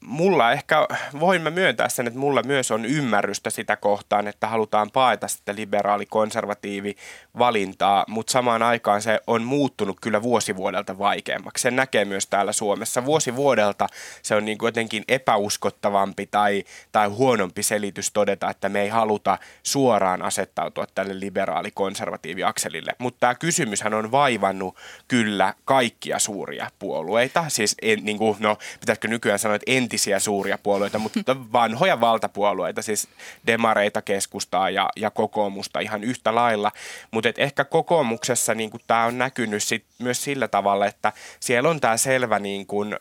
mulla 0.00 0.52
ehkä, 0.52 0.88
voin 1.20 1.42
mä 1.42 1.50
myöntää 1.50 1.88
sen, 1.88 2.06
että 2.06 2.18
mulla 2.18 2.42
myös 2.42 2.70
on 2.70 2.84
ymmärrystä 2.84 3.50
sitä 3.50 3.76
kohtaan, 3.76 4.28
että 4.28 4.46
halutaan 4.46 4.90
paeta 4.90 5.28
sitä 5.28 5.54
liberaali-konservatiivi 5.54 6.96
valintaa, 7.38 8.04
mutta 8.08 8.30
samaan 8.30 8.62
aikaan 8.62 9.02
se 9.02 9.20
on 9.26 9.42
muuttunut 9.42 9.96
kyllä 10.00 10.22
vuosivuodelta 10.22 10.98
vaikeammaksi. 10.98 11.62
Sen 11.62 11.76
näkee 11.76 12.04
myös 12.04 12.26
täällä 12.26 12.52
Suomessa. 12.52 13.04
Vuosivuodelta 13.04 13.86
se 14.22 14.34
on 14.34 14.44
niin 14.44 14.58
kuin 14.58 14.68
jotenkin 14.68 15.04
epäuskottavampi 15.08 16.26
tai, 16.26 16.64
tai 16.92 17.08
huonompi 17.08 17.62
selitys 17.62 18.10
todeta, 18.12 18.50
että 18.50 18.68
me 18.68 18.80
ei 18.80 18.88
haluta 18.88 19.38
suoraan 19.62 20.22
asettautua 20.22 20.86
tälle 20.94 21.20
liberaali-konservatiivi-akselille. 21.20 22.92
Mutta 22.98 23.20
tämä 23.20 23.34
kysymyshän 23.34 23.94
on 23.94 24.10
vaivannut 24.10 24.76
kyllä 25.08 25.54
kaikkia 25.64 26.18
suuria 26.18 26.70
puolueita. 26.78 27.44
Siis 27.48 27.74
en, 27.82 28.04
niin 28.04 28.18
kuin, 28.18 28.36
no, 28.40 28.58
pitäisikö 28.80 29.13
nykyään 29.14 29.38
sanoa, 29.38 29.56
että 29.56 29.72
entisiä 29.72 30.18
suuria 30.18 30.58
puolueita, 30.58 30.98
mutta 30.98 31.36
vanhoja 31.52 32.00
valtapuolueita, 32.00 32.82
siis 32.82 33.08
demareita, 33.46 34.02
keskustaa 34.02 34.70
ja, 34.70 34.88
ja 34.96 35.10
kokoomusta 35.10 35.80
ihan 35.80 36.04
yhtä 36.04 36.34
lailla. 36.34 36.72
Mutta 37.10 37.28
ehkä 37.38 37.64
kokoomuksessa 37.64 38.54
niin 38.54 38.70
tämä 38.86 39.04
on 39.04 39.18
näkynyt 39.18 39.62
sit 39.62 39.84
myös 39.98 40.24
sillä 40.24 40.48
tavalla, 40.48 40.86
että 40.86 41.12
siellä 41.40 41.68
on 41.68 41.80
tämä 41.80 41.96
selvä 41.96 42.38
niin 42.38 42.66
kuin, 42.66 42.96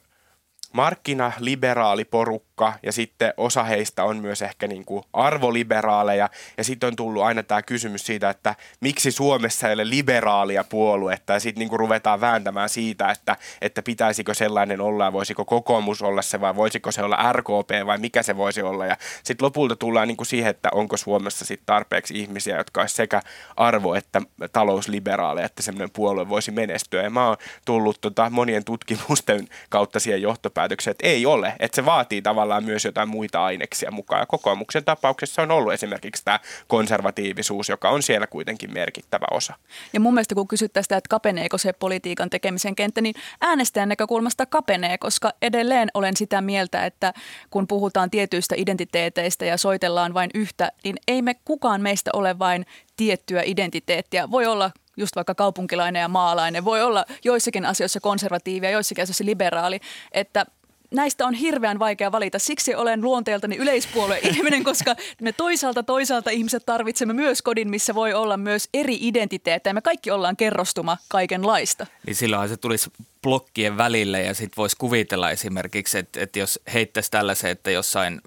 markkinaliberaali 0.74 2.06
porukka 2.06 2.74
ja 2.84 2.92
sitten 2.92 3.34
osa 3.38 3.64
heistä 3.64 4.04
on 4.04 4.18
myös 4.18 4.42
ehkä 4.42 4.68
niin 4.68 4.86
kuin 4.86 5.04
arvoliberaaleja. 5.14 6.30
Ja 6.58 6.64
sitten 6.64 6.88
on 6.88 6.96
tullut 6.96 7.24
aina 7.24 7.44
tämä 7.44 7.62
kysymys 7.62 8.06
siitä, 8.06 8.30
että 8.30 8.56
miksi 8.80 9.12
Suomessa 9.12 9.68
ei 9.68 9.74
ole 9.74 9.90
liberaalia 9.90 10.64
puoluetta. 10.64 11.34
Ja 11.34 11.40
sitten 11.40 11.60
niin 11.60 11.70
kuin 11.70 11.80
ruvetaan 11.80 12.22
vääntämään 12.22 12.70
siitä, 12.70 13.12
että, 13.12 13.38
että 13.62 13.82
pitäisikö 13.82 14.34
sellainen 14.34 14.82
olla 14.82 15.06
ja 15.06 15.14
voisiko 15.14 15.46
kokoomus 15.46 16.02
olla 16.02 16.22
se 16.22 16.42
vai 16.42 16.56
voisiko 16.56 16.92
se 16.92 17.04
olla 17.04 17.34
RKP 17.34 17.70
vai 17.86 17.98
mikä 17.98 18.24
se 18.24 18.38
voisi 18.38 18.62
olla. 18.62 18.86
Ja 18.86 18.98
sitten 19.24 19.46
lopulta 19.46 19.76
tullaan 19.76 20.08
niin 20.08 20.18
kuin 20.18 20.28
siihen, 20.28 20.50
että 20.50 20.70
onko 20.72 20.98
Suomessa 20.98 21.46
sitten 21.46 21.66
tarpeeksi 21.66 22.20
ihmisiä, 22.20 22.58
jotka 22.58 22.82
olisi 22.82 22.96
sekä 22.96 23.22
arvo- 23.58 23.96
että 23.96 24.22
talousliberaaleja, 24.52 25.46
että 25.46 25.62
semmoinen 25.62 25.92
puolue 25.92 26.30
voisi 26.30 26.52
menestyä. 26.52 27.04
Ja 27.04 27.10
mä 27.10 27.28
oon 27.28 27.38
tullut 27.66 28.02
tota 28.02 28.30
monien 28.30 28.64
tutkimusten 28.64 29.48
kautta 29.70 30.00
siihen 30.00 30.22
johtopäätökseen, 30.22 30.63
johtopäätöksen, 30.64 30.92
että 30.92 31.08
ei 31.08 31.26
ole, 31.26 31.54
että 31.60 31.76
se 31.76 31.86
vaatii 31.86 32.22
tavallaan 32.22 32.64
myös 32.64 32.86
jotain 32.86 33.10
muita 33.10 33.46
aineksia 33.46 33.92
mukaan. 33.92 34.22
Ja 34.22 34.26
kokoomuksen 34.26 34.84
tapauksessa 34.84 35.42
on 35.42 35.52
ollut 35.52 35.74
esimerkiksi 35.74 36.26
tämä 36.26 36.40
konservatiivisuus, 36.68 37.70
joka 37.70 37.90
on 37.90 38.04
siellä 38.04 38.28
kuitenkin 38.28 38.74
merkittävä 38.74 39.26
osa. 39.32 39.54
Ja 39.94 40.00
mun 40.00 40.14
mielestä 40.14 40.36
kun 40.36 40.48
kysyt 40.48 40.74
tästä, 40.74 40.98
että 40.98 41.10
kapeneeko 41.10 41.58
se 41.58 41.74
politiikan 41.74 42.30
tekemisen 42.30 42.76
kenttä, 42.76 43.02
niin 43.02 43.16
äänestäjän 43.42 43.90
näkökulmasta 43.90 44.46
kapenee, 44.46 44.98
koska 44.98 45.34
edelleen 45.42 45.90
olen 45.94 46.18
sitä 46.18 46.42
mieltä, 46.42 46.86
että 46.86 47.14
kun 47.50 47.68
puhutaan 47.68 48.10
tietyistä 48.10 48.56
identiteeteistä 48.58 49.46
ja 49.46 49.58
soitellaan 49.58 50.14
vain 50.14 50.30
yhtä, 50.34 50.72
niin 50.84 50.96
ei 51.08 51.22
me 51.22 51.34
kukaan 51.46 51.82
meistä 51.82 52.12
ole 52.14 52.40
vain 52.40 52.66
tiettyä 52.96 53.42
identiteettiä. 53.46 54.32
Voi 54.32 54.46
olla 54.46 54.72
just 54.98 55.16
vaikka 55.16 55.36
kaupunkilainen 55.36 56.00
ja 56.00 56.08
maalainen, 56.08 56.66
voi 56.66 56.82
olla 56.82 57.06
joissakin 57.24 57.66
asioissa 57.66 58.00
konservatiivia, 58.00 58.70
joissakin 58.70 59.04
asioissa 59.04 59.26
liberaali, 59.26 59.80
että 60.12 60.46
näistä 60.94 61.28
on 61.28 61.34
hirveän 61.34 61.80
vaikea 61.80 62.12
valita. 62.12 62.40
Siksi 62.40 62.76
olen 62.76 63.02
luonteeltani 63.02 63.56
yleispuolue 63.56 64.20
ihminen, 64.32 64.64
koska 64.64 64.96
me 65.22 65.32
toisaalta 65.32 65.84
toisaalta 65.84 66.30
ihmiset 66.30 66.66
tarvitsemme 66.66 67.14
myös 67.14 67.42
kodin, 67.42 67.70
missä 67.70 67.96
voi 67.96 68.14
olla 68.14 68.38
myös 68.38 68.70
eri 68.74 68.98
identiteettejä. 69.02 69.74
Me 69.74 69.82
kaikki 69.82 70.12
ollaan 70.12 70.38
kerrostuma 70.38 70.98
kaikenlaista. 71.08 71.88
Niin 72.08 72.16
silloinhan 72.16 72.50
se 72.50 72.58
tulisi 72.58 72.92
blokkien 73.24 73.78
välille 73.78 74.22
ja 74.22 74.34
sitten 74.34 74.58
voisi 74.58 74.76
kuvitella 74.78 75.32
esimerkiksi, 75.32 75.98
että, 75.98 76.22
että 76.22 76.40
jos 76.40 76.60
heittäisi 76.74 77.12
tällaisen, 77.12 77.52
että 77.52 77.72
jossain 77.72 78.22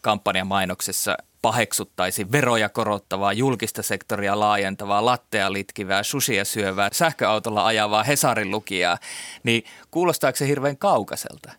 kampanjamainoksessa– 0.00 1.16
paheksuttaisi 1.42 2.32
veroja 2.32 2.68
korottavaa, 2.68 3.32
julkista 3.32 3.82
sektoria 3.82 4.40
laajentavaa, 4.40 5.04
lattea 5.04 5.52
litkivää, 5.52 6.02
susia 6.02 6.44
syövää, 6.44 6.88
sähköautolla 6.92 7.66
ajavaa 7.66 8.02
Hesarin 8.04 8.50
lukijaa, 8.50 8.98
niin 9.42 9.64
kuulostaako 9.90 10.36
se 10.36 10.48
hirveän 10.48 10.76
kaukaiselta? 10.76 11.52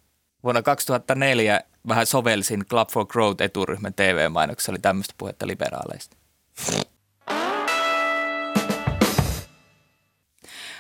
Vuonna 0.44 0.62
2004 0.62 1.62
vähän 1.88 2.06
sovelsin 2.06 2.66
Club 2.66 2.90
for 2.90 3.06
Growth 3.06 3.42
eturyhmän 3.42 3.94
TV-mainoksessa, 3.94 4.72
oli 4.72 4.80
tämmöistä 4.80 5.14
puhetta 5.18 5.48
liberaaleista. 5.48 6.18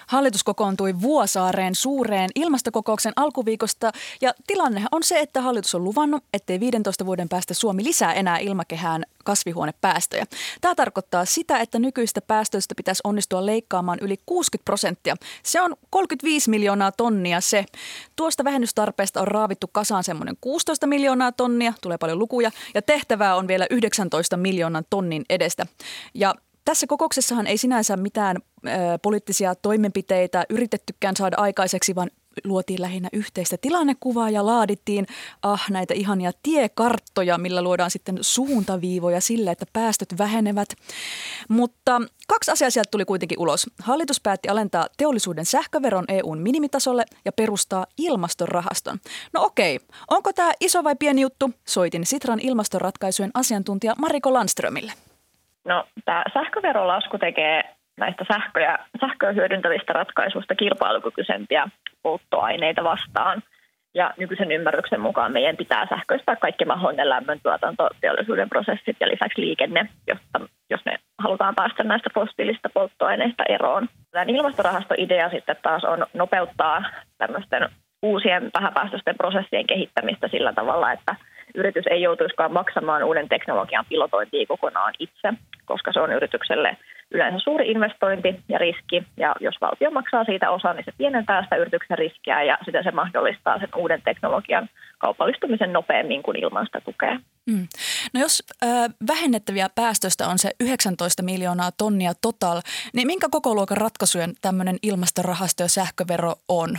Hallitus 0.08 0.44
kokoontui 0.44 1.02
Vuosaareen 1.02 1.76
suureen 1.76 2.30
ilmastokokouksen 2.36 3.14
alkuviikosta 3.16 3.92
ja 4.22 4.34
tilanne 4.48 4.86
on 4.92 5.04
se, 5.04 5.20
että 5.20 5.42
hallitus 5.42 5.76
on 5.76 5.84
luvannut, 5.84 6.24
ettei 6.34 6.60
15 6.60 7.06
vuoden 7.06 7.30
päästä 7.30 7.54
Suomi 7.54 7.84
lisää 7.84 8.14
enää 8.14 8.38
ilmakehään 8.38 9.04
kasvihuonepäästöjä. 9.24 10.26
Tämä 10.62 10.76
tarkoittaa 10.76 11.26
sitä, 11.26 11.60
että 11.60 11.80
nykyistä 11.80 12.22
päästöistä 12.22 12.76
pitäisi 12.76 13.02
onnistua 13.04 13.46
leikkaamaan 13.46 14.00
yli 14.02 14.18
60 14.26 14.66
prosenttia. 14.66 15.16
Se 15.44 15.62
on 15.62 15.76
35 15.90 16.50
miljoonaa 16.50 16.92
tonnia 16.92 17.42
se. 17.42 17.66
Tuosta 18.16 18.44
vähennystarpeesta 18.44 19.22
on 19.22 19.28
raavittu 19.28 19.68
kasaan 19.72 20.04
semmoinen 20.04 20.38
16 20.42 20.88
miljoonaa 20.88 21.32
tonnia, 21.32 21.74
tulee 21.82 21.98
paljon 21.98 22.20
lukuja, 22.20 22.52
ja 22.74 22.82
tehtävää 22.82 23.36
on 23.36 23.48
vielä 23.48 23.68
19 23.70 24.38
miljoonan 24.38 24.84
tonnin 24.90 25.26
edestä. 25.30 25.66
Ja 26.14 26.36
tässä 26.66 26.88
kokouksessahan 26.88 27.48
ei 27.48 27.58
sinänsä 27.58 27.98
mitään 27.98 28.38
ö, 28.38 28.70
poliittisia 29.02 29.56
toimenpiteitä 29.56 30.46
yritettykään 30.50 31.16
saada 31.16 31.36
aikaiseksi, 31.40 31.96
vaan 31.96 32.10
luotiin 32.44 32.82
lähinnä 32.82 33.10
yhteistä 33.14 33.58
tilannekuvaa 33.58 34.30
ja 34.30 34.46
laadittiin 34.46 35.08
ah, 35.42 35.66
näitä 35.70 35.94
ihania 35.94 36.32
tiekarttoja, 36.44 37.38
millä 37.38 37.62
luodaan 37.62 37.92
sitten 37.92 38.18
suuntaviivoja 38.22 39.22
sille, 39.22 39.52
että 39.52 39.66
päästöt 39.74 40.18
vähenevät. 40.18 40.70
Mutta 41.50 42.02
kaksi 42.28 42.52
asiaa 42.52 42.70
sieltä 42.70 42.92
tuli 42.92 43.06
kuitenkin 43.06 43.40
ulos. 43.40 43.70
Hallitus 43.80 44.22
päätti 44.22 44.50
alentaa 44.50 44.88
teollisuuden 44.98 45.46
sähköveron 45.46 46.06
EUn 46.08 46.40
minimitasolle 46.40 47.06
ja 47.26 47.32
perustaa 47.32 47.86
ilmastorahaston. 47.98 49.00
No 49.34 49.44
okei, 49.44 49.80
onko 50.10 50.34
tämä 50.34 50.52
iso 50.60 50.84
vai 50.84 50.96
pieni 50.96 51.22
juttu? 51.22 51.52
Soitin 51.68 52.06
Sitran 52.06 52.40
ilmastoratkaisujen 52.40 53.32
asiantuntija 53.34 53.96
Mariko 53.98 54.34
Landströmille. 54.34 54.94
No, 55.66 55.86
tämä 56.06 56.24
sähköverolasku 56.34 57.18
tekee 57.18 57.64
näistä 57.98 58.26
sähköjä, 58.34 58.80
sähköä 59.02 59.32
hyödyntävistä 59.32 59.94
ratkaisuista 59.94 60.56
kilpailukykyisempiä 60.56 61.68
polttoaineita 62.04 62.84
vastaan. 62.84 63.44
Ja 63.96 64.14
nykyisen 64.18 64.52
ymmärryksen 64.52 65.02
mukaan 65.02 65.32
meidän 65.32 65.58
pitää 65.58 65.88
sähköistää 65.90 66.36
kaikki 66.36 66.66
mahdollinen 66.66 67.10
lämmöntuotanto, 67.10 67.90
teollisuuden 68.02 68.50
prosessit 68.50 68.98
ja 69.00 69.08
lisäksi 69.08 69.42
liikenne, 69.42 69.90
jotta, 70.08 70.50
jos 70.70 70.82
me 70.86 70.96
halutaan 71.20 71.56
päästä 71.56 71.84
näistä 71.84 72.10
fossiilista 72.14 72.70
polttoaineista 72.74 73.44
eroon. 73.50 73.88
Tämän 74.12 74.30
ilmastorahastoidea 74.30 75.30
sitten 75.30 75.56
taas 75.62 75.84
on 75.84 76.06
nopeuttaa 76.14 76.84
tämmöisten 77.18 77.70
uusien 78.02 78.50
vähäpäästöisten 78.60 79.16
prosessien 79.18 79.68
kehittämistä 79.68 80.28
sillä 80.28 80.54
tavalla, 80.54 80.92
että 80.92 81.16
yritys 81.56 81.86
ei 81.90 82.02
joutuisikaan 82.02 82.54
maksamaan 82.54 83.04
uuden 83.04 83.30
teknologian 83.30 83.86
pilotointia 83.90 84.46
kokonaan 84.48 84.94
itse, 85.00 85.34
koska 85.66 85.94
se 85.94 86.00
on 86.00 86.14
yritykselle 86.14 86.78
yleensä 87.12 87.40
suuri 87.40 87.72
investointi 87.72 88.36
ja 88.50 88.58
riski. 88.58 89.04
Ja 89.18 89.36
jos 89.40 89.56
valtio 89.62 89.92
maksaa 89.92 90.24
siitä 90.24 90.52
osa, 90.52 90.74
niin 90.74 90.86
se 90.86 90.92
pienentää 90.98 91.44
sitä 91.44 91.56
yrityksen 91.56 91.98
riskiä 91.98 92.44
ja 92.44 92.58
sitä 92.66 92.84
se 92.84 92.92
mahdollistaa 92.92 93.60
sen 93.60 93.70
uuden 93.76 94.02
teknologian 94.02 94.70
kaupallistumisen 94.98 95.74
nopeammin 95.74 96.24
kuin 96.24 96.38
ilman 96.44 96.66
sitä 96.66 96.82
tukea. 96.82 97.20
Mm. 97.46 97.68
No 98.14 98.20
jos 98.20 98.44
äh, 98.64 98.70
vähennettäviä 99.08 99.68
päästöistä 99.76 100.28
on 100.28 100.40
se 100.40 100.52
19 100.60 101.24
miljoonaa 101.24 101.72
tonnia 101.72 102.14
total, 102.22 102.62
niin 102.94 103.08
minkä 103.08 103.28
koko 103.32 103.56
luokan 103.56 103.78
ratkaisujen 103.78 104.34
tämmöinen 104.42 104.78
ilmastorahasto 104.82 105.64
ja 105.64 105.70
sähkövero 105.70 106.34
on? 106.48 106.70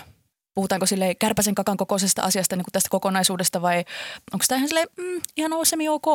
Puhutaanko 0.54 0.86
sille 0.86 1.14
kärpäsen 1.14 1.54
kakan 1.54 1.76
kokoisesta 1.76 2.22
asiasta 2.22 2.56
niin 2.56 2.64
kuin 2.64 2.72
tästä 2.72 2.90
kokonaisuudesta 2.90 3.62
vai 3.62 3.78
onko 4.32 4.44
tämä 4.48 4.56
ihan, 4.56 4.68
sille, 4.68 4.86
mm, 4.98 5.20
ihan 5.36 5.66
semi 5.66 5.88
ok? 5.88 6.06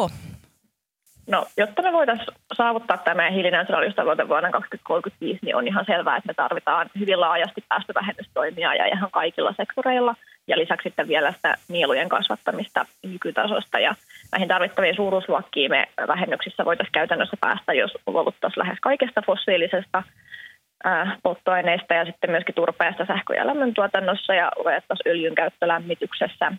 No, 1.27 1.45
jotta 1.57 1.81
me 1.81 1.93
voitaisiin 1.93 2.27
saavuttaa 2.53 2.97
tämä 2.97 3.29
hiilineutraaliustavoite 3.29 4.27
vuonna 4.27 4.51
2035, 4.51 5.39
niin 5.45 5.55
on 5.55 5.67
ihan 5.67 5.85
selvää, 5.85 6.17
että 6.17 6.27
me 6.27 6.33
tarvitaan 6.33 6.89
hyvin 6.99 7.21
laajasti 7.21 7.63
päästövähennystoimia 7.69 8.75
ja 8.75 8.85
ihan 8.85 9.11
kaikilla 9.11 9.53
sektoreilla. 9.57 10.15
Ja 10.47 10.57
lisäksi 10.57 10.83
sitten 10.89 11.07
vielä 11.07 11.31
sitä 11.31 11.55
nielujen 11.67 12.09
kasvattamista 12.09 12.85
nykytasosta. 13.03 13.79
Ja 13.79 13.95
näihin 14.31 14.47
tarvittaviin 14.47 14.95
suuruusluokkiin 14.95 15.71
me 15.71 15.87
vähennyksissä 16.07 16.65
voitaisiin 16.65 16.91
käytännössä 16.91 17.37
päästä, 17.39 17.73
jos 17.73 17.97
luovuttaisiin 18.07 18.59
lähes 18.59 18.77
kaikesta 18.81 19.21
fossiilisesta 19.25 20.03
polttoaineista 21.23 21.93
ja 21.93 22.05
sitten 22.05 22.31
myöskin 22.31 22.55
turpeesta 22.55 23.05
sähkö- 23.05 23.35
ja 23.35 23.47
lämmöntuotannossa 23.47 24.33
ja 24.33 24.51
lopettaisiin 24.57 25.11
öljyn 25.11 25.35
käyttölämmityksessä. 25.35 26.51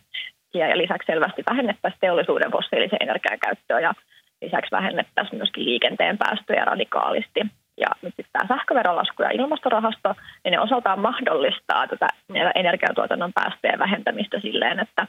Ja, 0.54 0.68
ja 0.68 0.78
lisäksi 0.78 1.06
selvästi 1.06 1.42
vähennettäisiin 1.50 2.00
teollisuuden 2.00 2.50
fossiilisen 2.50 2.98
energian 3.00 3.38
käyttöä 3.38 3.80
ja 3.80 3.94
lisäksi 4.42 4.70
vähennettäisiin 4.70 5.36
myöskin 5.36 5.64
liikenteen 5.64 6.18
päästöjä 6.18 6.64
radikaalisti. 6.64 7.40
Ja 7.76 7.86
nyt 8.02 8.14
tämä 8.32 8.48
sähköverolasku 8.48 9.22
ja 9.22 9.30
ilmastorahasto, 9.30 10.14
niin 10.44 10.52
ne 10.52 10.60
osaltaan 10.60 11.00
mahdollistaa 11.00 11.86
tätä 11.86 12.08
energiatuotannon 12.54 13.32
päästöjen 13.32 13.78
vähentämistä 13.78 14.40
silleen, 14.40 14.80
että 14.80 15.06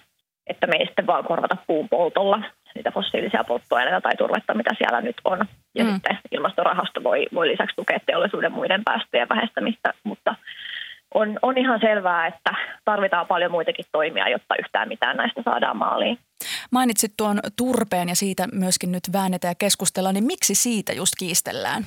että 0.47 0.67
me 0.67 0.75
ei 0.79 0.85
sitten 0.85 1.07
vaan 1.07 1.23
korvata 1.23 1.57
puun 1.67 1.89
poltolla 1.89 2.41
niitä 2.75 2.91
fossiilisia 2.91 3.43
polttoaineita 3.43 4.01
tai 4.01 4.15
turvetta, 4.15 4.53
mitä 4.53 4.69
siellä 4.77 5.01
nyt 5.01 5.15
on. 5.23 5.39
Ja 5.75 5.83
mm. 5.83 5.93
sitten 5.93 6.19
ilmastorahasto 6.31 7.03
voi, 7.03 7.25
voi 7.33 7.47
lisäksi 7.47 7.75
tukea 7.75 7.99
teollisuuden 8.05 8.51
muiden 8.51 8.83
päästöjen 8.83 9.29
vähestämistä, 9.29 9.93
mutta 10.03 10.35
on, 11.13 11.39
on 11.41 11.57
ihan 11.57 11.79
selvää, 11.79 12.27
että 12.27 12.55
tarvitaan 12.85 13.27
paljon 13.27 13.51
muitakin 13.51 13.85
toimia, 13.91 14.29
jotta 14.29 14.55
yhtään 14.59 14.87
mitään 14.87 15.17
näistä 15.17 15.41
saadaan 15.45 15.77
maaliin. 15.77 16.17
Mainitsit 16.71 17.13
tuon 17.17 17.39
turpeen 17.57 18.09
ja 18.09 18.15
siitä 18.15 18.47
myöskin 18.51 18.91
nyt 18.91 19.03
väännetään 19.13 19.51
ja 19.51 19.55
keskustellaan, 19.59 20.15
niin 20.15 20.27
miksi 20.27 20.55
siitä 20.55 20.93
just 20.93 21.13
kiistellään? 21.19 21.83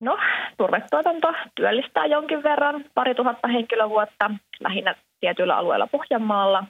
No, 0.00 0.18
turvetuotanto 0.58 1.28
työllistää 1.54 2.06
jonkin 2.06 2.42
verran, 2.42 2.84
pari 2.94 3.14
tuhatta 3.14 3.48
henkilövuotta, 3.48 4.30
lähinnä 4.60 4.94
tietyillä 5.20 5.56
alueilla 5.56 5.86
Pohjanmaalla. 5.86 6.64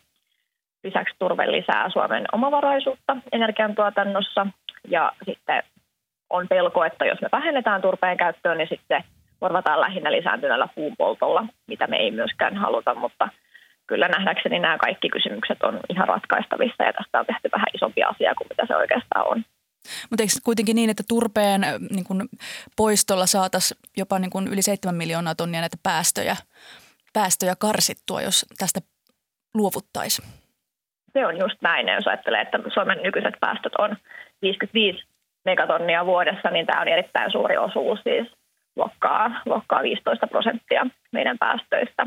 Lisäksi 0.85 1.15
turve 1.19 1.53
lisää 1.53 1.91
Suomen 1.91 2.25
omavaraisuutta 2.33 3.17
energiantuotannossa 3.33 4.47
ja 4.89 5.13
sitten 5.25 5.63
on 6.31 6.49
pelko, 6.49 6.85
että 6.85 7.05
jos 7.05 7.21
me 7.21 7.29
vähennetään 7.33 7.83
turpeen 7.83 8.17
käyttöön, 8.17 8.59
niin 8.59 8.69
sitten 8.69 9.05
korvataan 9.41 9.81
lähinnä 9.81 10.13
lisääntyneellä 10.13 10.69
puunpoltolla, 10.75 11.47
mitä 11.67 11.87
me 11.87 11.97
ei 11.97 12.11
myöskään 12.11 12.57
haluta, 12.57 12.95
mutta 12.95 13.29
kyllä 13.87 14.09
nähdäkseni 14.09 14.59
nämä 14.59 14.79
kaikki 14.79 15.09
kysymykset 15.09 15.63
on 15.63 15.81
ihan 15.89 16.09
ratkaistavissa 16.09 16.85
ja 16.85 16.93
tästä 16.93 17.21
on 17.21 17.27
tehty 17.27 17.49
vähän 17.53 17.67
isompi 17.75 18.03
asia 18.03 18.35
kuin 18.35 18.49
mitä 18.51 18.67
se 18.67 18.77
oikeastaan 18.77 19.27
on. 19.29 19.45
Mutta 20.11 20.23
eikö 20.23 20.33
kuitenkin 20.45 20.77
niin, 20.77 20.91
että 20.91 21.03
turpeen 21.09 21.61
niin 21.91 22.05
kun 22.05 22.29
poistolla 22.77 23.27
saataisiin 23.27 23.79
jopa 23.97 24.19
niin 24.19 24.31
kun 24.31 24.49
yli 24.49 24.63
7 24.63 24.95
miljoonaa 24.95 25.35
tonnia 25.35 25.61
näitä 25.61 25.77
päästöjä, 25.83 26.37
päästöjä 27.13 27.55
karsittua, 27.57 28.23
jos 28.23 28.47
tästä 28.59 28.81
luovuttaisiin? 29.55 30.40
Se 31.13 31.27
on 31.27 31.39
just 31.39 31.57
näin, 31.63 31.89
jos 31.89 32.07
ajattelee, 32.07 32.41
että 32.41 32.59
Suomen 32.69 33.03
nykyiset 33.03 33.35
päästöt 33.41 33.75
on 33.79 33.97
55 34.43 35.05
megatonnia 35.45 36.07
vuodessa, 36.07 36.51
niin 36.51 36.67
tämä 36.67 36.81
on 36.81 36.89
erittäin 36.89 37.33
suuri 37.33 37.57
osuus, 37.57 38.01
siis 38.03 38.29
luokkaa, 38.77 39.31
luokkaa 39.47 39.83
15 39.83 40.27
prosenttia 40.27 40.87
meidän 41.13 41.39
päästöistä. 41.39 42.07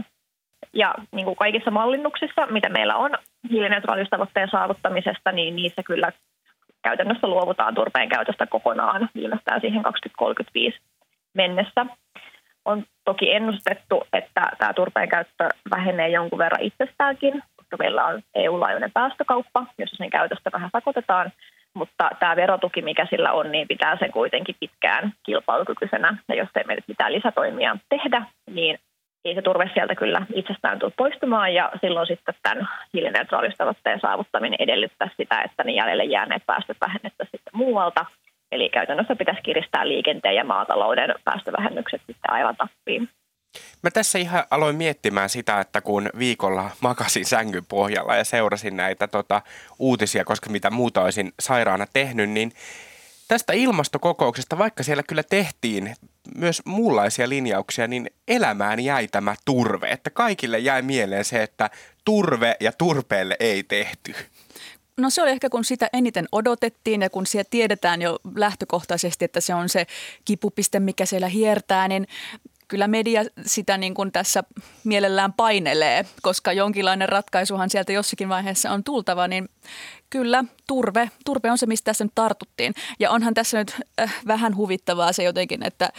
Ja 0.73 0.93
niin 1.11 1.25
kuin 1.25 1.35
kaikissa 1.35 1.71
mallinnuksissa, 1.71 2.45
mitä 2.45 2.69
meillä 2.69 2.95
on 2.95 3.11
hiilineutraaliustavoitteen 3.49 4.49
saavuttamisesta, 4.51 5.31
niin 5.31 5.55
niissä 5.55 5.83
kyllä 5.83 6.11
käytännössä 6.81 7.27
luovutaan 7.27 7.75
turpeen 7.75 8.09
käytöstä 8.09 8.47
kokonaan 8.47 9.09
viimeistään 9.15 9.61
siihen 9.61 9.83
2035 9.83 10.79
mennessä. 11.33 11.85
On 12.65 12.83
toki 13.05 13.31
ennustettu, 13.31 14.07
että 14.13 14.41
tämä 14.57 14.73
turpeen 14.73 15.09
käyttö 15.09 15.49
vähenee 15.71 16.09
jonkun 16.09 16.39
verran 16.39 16.61
itsestäänkin, 16.61 17.43
meillä 17.79 18.05
on 18.05 18.21
EU-laajuinen 18.35 18.91
päästökauppa, 18.91 19.65
jossa 19.77 19.95
sen 19.95 20.09
käytöstä 20.09 20.49
vähän 20.53 20.69
sakotetaan, 20.73 21.31
mutta 21.73 22.09
tämä 22.19 22.35
verotuki, 22.35 22.81
mikä 22.81 23.07
sillä 23.09 23.31
on, 23.31 23.51
niin 23.51 23.67
pitää 23.67 23.97
sen 23.99 24.11
kuitenkin 24.11 24.55
pitkään 24.59 25.13
kilpailukykyisenä. 25.25 26.17
Ja 26.29 26.35
jos 26.35 26.49
ei 26.55 26.63
meidän 26.63 26.83
mitään 26.87 27.13
lisätoimia 27.13 27.77
tehdä, 27.89 28.25
niin 28.49 28.79
ei 29.25 29.35
se 29.35 29.41
turve 29.41 29.69
sieltä 29.73 29.95
kyllä 29.95 30.25
itsestään 30.33 30.79
tule 30.79 30.91
poistumaan 30.97 31.53
ja 31.53 31.71
silloin 31.81 32.07
sitten 32.07 32.35
tämän 32.43 32.67
hiilineutraalistavoitteen 32.93 33.99
saavuttaminen 33.99 34.61
edellyttää 34.61 35.09
sitä, 35.17 35.41
että 35.41 35.63
ne 35.63 35.71
jäljelle 35.71 36.03
jääneet 36.03 36.43
päästöt 36.45 36.77
vähennettäisiin 36.81 37.39
sitten 37.39 37.57
muualta. 37.57 38.05
Eli 38.51 38.69
käytännössä 38.69 39.15
pitäisi 39.15 39.41
kiristää 39.41 39.87
liikenteen 39.87 40.35
ja 40.35 40.43
maatalouden 40.43 41.15
päästövähennykset 41.23 42.01
sitten 42.07 42.33
aivan 42.33 42.55
tappiin. 42.55 43.09
Mä 43.81 43.91
tässä 43.91 44.19
ihan 44.19 44.43
aloin 44.51 44.75
miettimään 44.75 45.29
sitä, 45.29 45.59
että 45.59 45.81
kun 45.81 46.09
viikolla 46.17 46.71
makasin 46.81 47.25
sängyn 47.25 47.65
pohjalla 47.65 48.15
ja 48.15 48.23
seurasin 48.23 48.77
näitä 48.77 49.07
tota, 49.07 49.41
uutisia, 49.79 50.25
koska 50.25 50.49
mitä 50.49 50.69
muuta 50.69 51.01
olisin 51.01 51.33
sairaana 51.39 51.87
tehnyt, 51.93 52.29
niin 52.29 52.53
tästä 53.27 53.53
ilmastokokouksesta, 53.53 54.57
vaikka 54.57 54.83
siellä 54.83 55.03
kyllä 55.03 55.23
tehtiin 55.23 55.95
myös 56.35 56.61
muunlaisia 56.65 57.29
linjauksia, 57.29 57.87
niin 57.87 58.09
elämään 58.27 58.79
jäi 58.79 59.07
tämä 59.07 59.35
turve. 59.45 59.91
Että 59.91 60.09
kaikille 60.09 60.59
jäi 60.59 60.81
mieleen 60.81 61.25
se, 61.25 61.43
että 61.43 61.69
turve 62.05 62.55
ja 62.59 62.71
turpeelle 62.71 63.37
ei 63.39 63.63
tehty. 63.63 64.15
No 64.97 65.09
se 65.09 65.21
oli 65.21 65.31
ehkä 65.31 65.49
kun 65.49 65.63
sitä 65.63 65.89
eniten 65.93 66.27
odotettiin 66.31 67.01
ja 67.01 67.09
kun 67.09 67.25
siellä 67.25 67.47
tiedetään 67.49 68.01
jo 68.01 68.19
lähtökohtaisesti, 68.35 69.25
että 69.25 69.41
se 69.41 69.53
on 69.53 69.69
se 69.69 69.87
kipupiste, 70.25 70.79
mikä 70.79 71.05
siellä 71.05 71.27
hiertää, 71.27 71.87
niin 71.87 72.07
kyllä 72.73 72.87
media 72.87 73.23
sitä 73.45 73.77
niin 73.77 73.93
kuin 73.93 74.11
tässä 74.11 74.43
mielellään 74.83 75.33
painelee, 75.33 76.05
koska 76.21 76.53
jonkinlainen 76.53 77.09
ratkaisuhan 77.09 77.69
sieltä 77.69 77.91
jossakin 77.91 78.29
vaiheessa 78.29 78.71
on 78.71 78.83
tultava, 78.83 79.27
niin 79.27 79.49
kyllä 80.09 80.43
turve, 80.67 81.09
turve 81.25 81.51
on 81.51 81.57
se, 81.57 81.65
mistä 81.65 81.85
tässä 81.85 82.03
nyt 82.03 82.11
tartuttiin. 82.15 82.73
Ja 82.99 83.11
onhan 83.11 83.33
tässä 83.33 83.57
nyt 83.57 83.75
äh, 84.01 84.15
vähän 84.27 84.55
huvittavaa 84.55 85.13
se 85.13 85.23
jotenkin, 85.23 85.63
että 85.63 85.89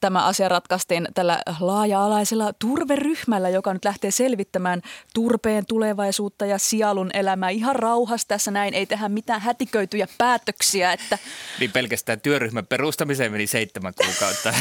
tämä 0.00 0.26
asia 0.26 0.48
ratkaistiin 0.48 1.08
tällä 1.14 1.42
laaja-alaisella 1.60 2.52
turveryhmällä, 2.52 3.48
joka 3.48 3.72
nyt 3.72 3.84
lähtee 3.84 4.10
selvittämään 4.10 4.82
turpeen 5.14 5.66
tulevaisuutta 5.66 6.46
ja 6.46 6.58
sielun 6.58 7.10
elämää 7.14 7.50
ihan 7.50 7.76
rauhassa 7.76 8.28
tässä 8.28 8.50
näin. 8.50 8.74
Ei 8.74 8.86
tehdä 8.86 9.08
mitään 9.08 9.40
hätiköityjä 9.40 10.06
päätöksiä. 10.18 10.92
Että... 10.92 11.18
Niin 11.60 11.72
pelkästään 11.72 12.20
työryhmän 12.20 12.66
perustamiseen 12.66 13.32
meni 13.32 13.46
seitsemän 13.46 13.92
kuukautta. 13.94 14.54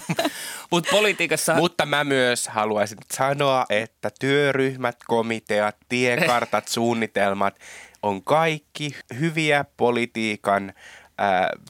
Mut 0.70 0.86
politiikassa... 0.90 1.54
Mutta 1.54 1.86
mä 1.86 2.04
myös 2.04 2.48
haluaisin 2.48 2.98
sanoa, 3.12 3.66
että 3.70 4.10
työryhmät, 4.20 4.96
komiteat, 5.06 5.76
tiekartat, 5.88 6.68
suunnitelmat 6.78 7.58
on 8.02 8.24
kaikki 8.24 8.94
hyviä 9.18 9.64
politiikan 9.76 10.72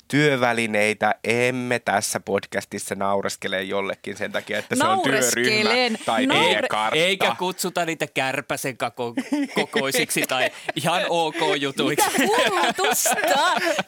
työvälineitä 0.09 1.15
emme 1.25 1.79
tässä 1.79 2.21
podcastissa 2.21 2.95
naureskele 2.95 3.63
jollekin 3.63 4.17
sen 4.17 4.33
takia, 4.33 4.59
että 4.59 4.77
se 4.77 4.85
on 4.85 5.01
työryhmä 5.01 5.99
tai 6.05 6.27
Naure- 6.27 6.65
e-kartta. 6.65 6.97
Eikä 6.97 7.35
kutsuta 7.39 7.85
niitä 7.85 8.07
kärpäsen 8.15 8.77
kako- 8.77 9.15
kokoisiksi 9.55 10.23
tai 10.29 10.51
ihan 10.77 11.03
ok 11.09 11.37
jutuiksi. 11.61 12.07
Mitä 12.19 13.39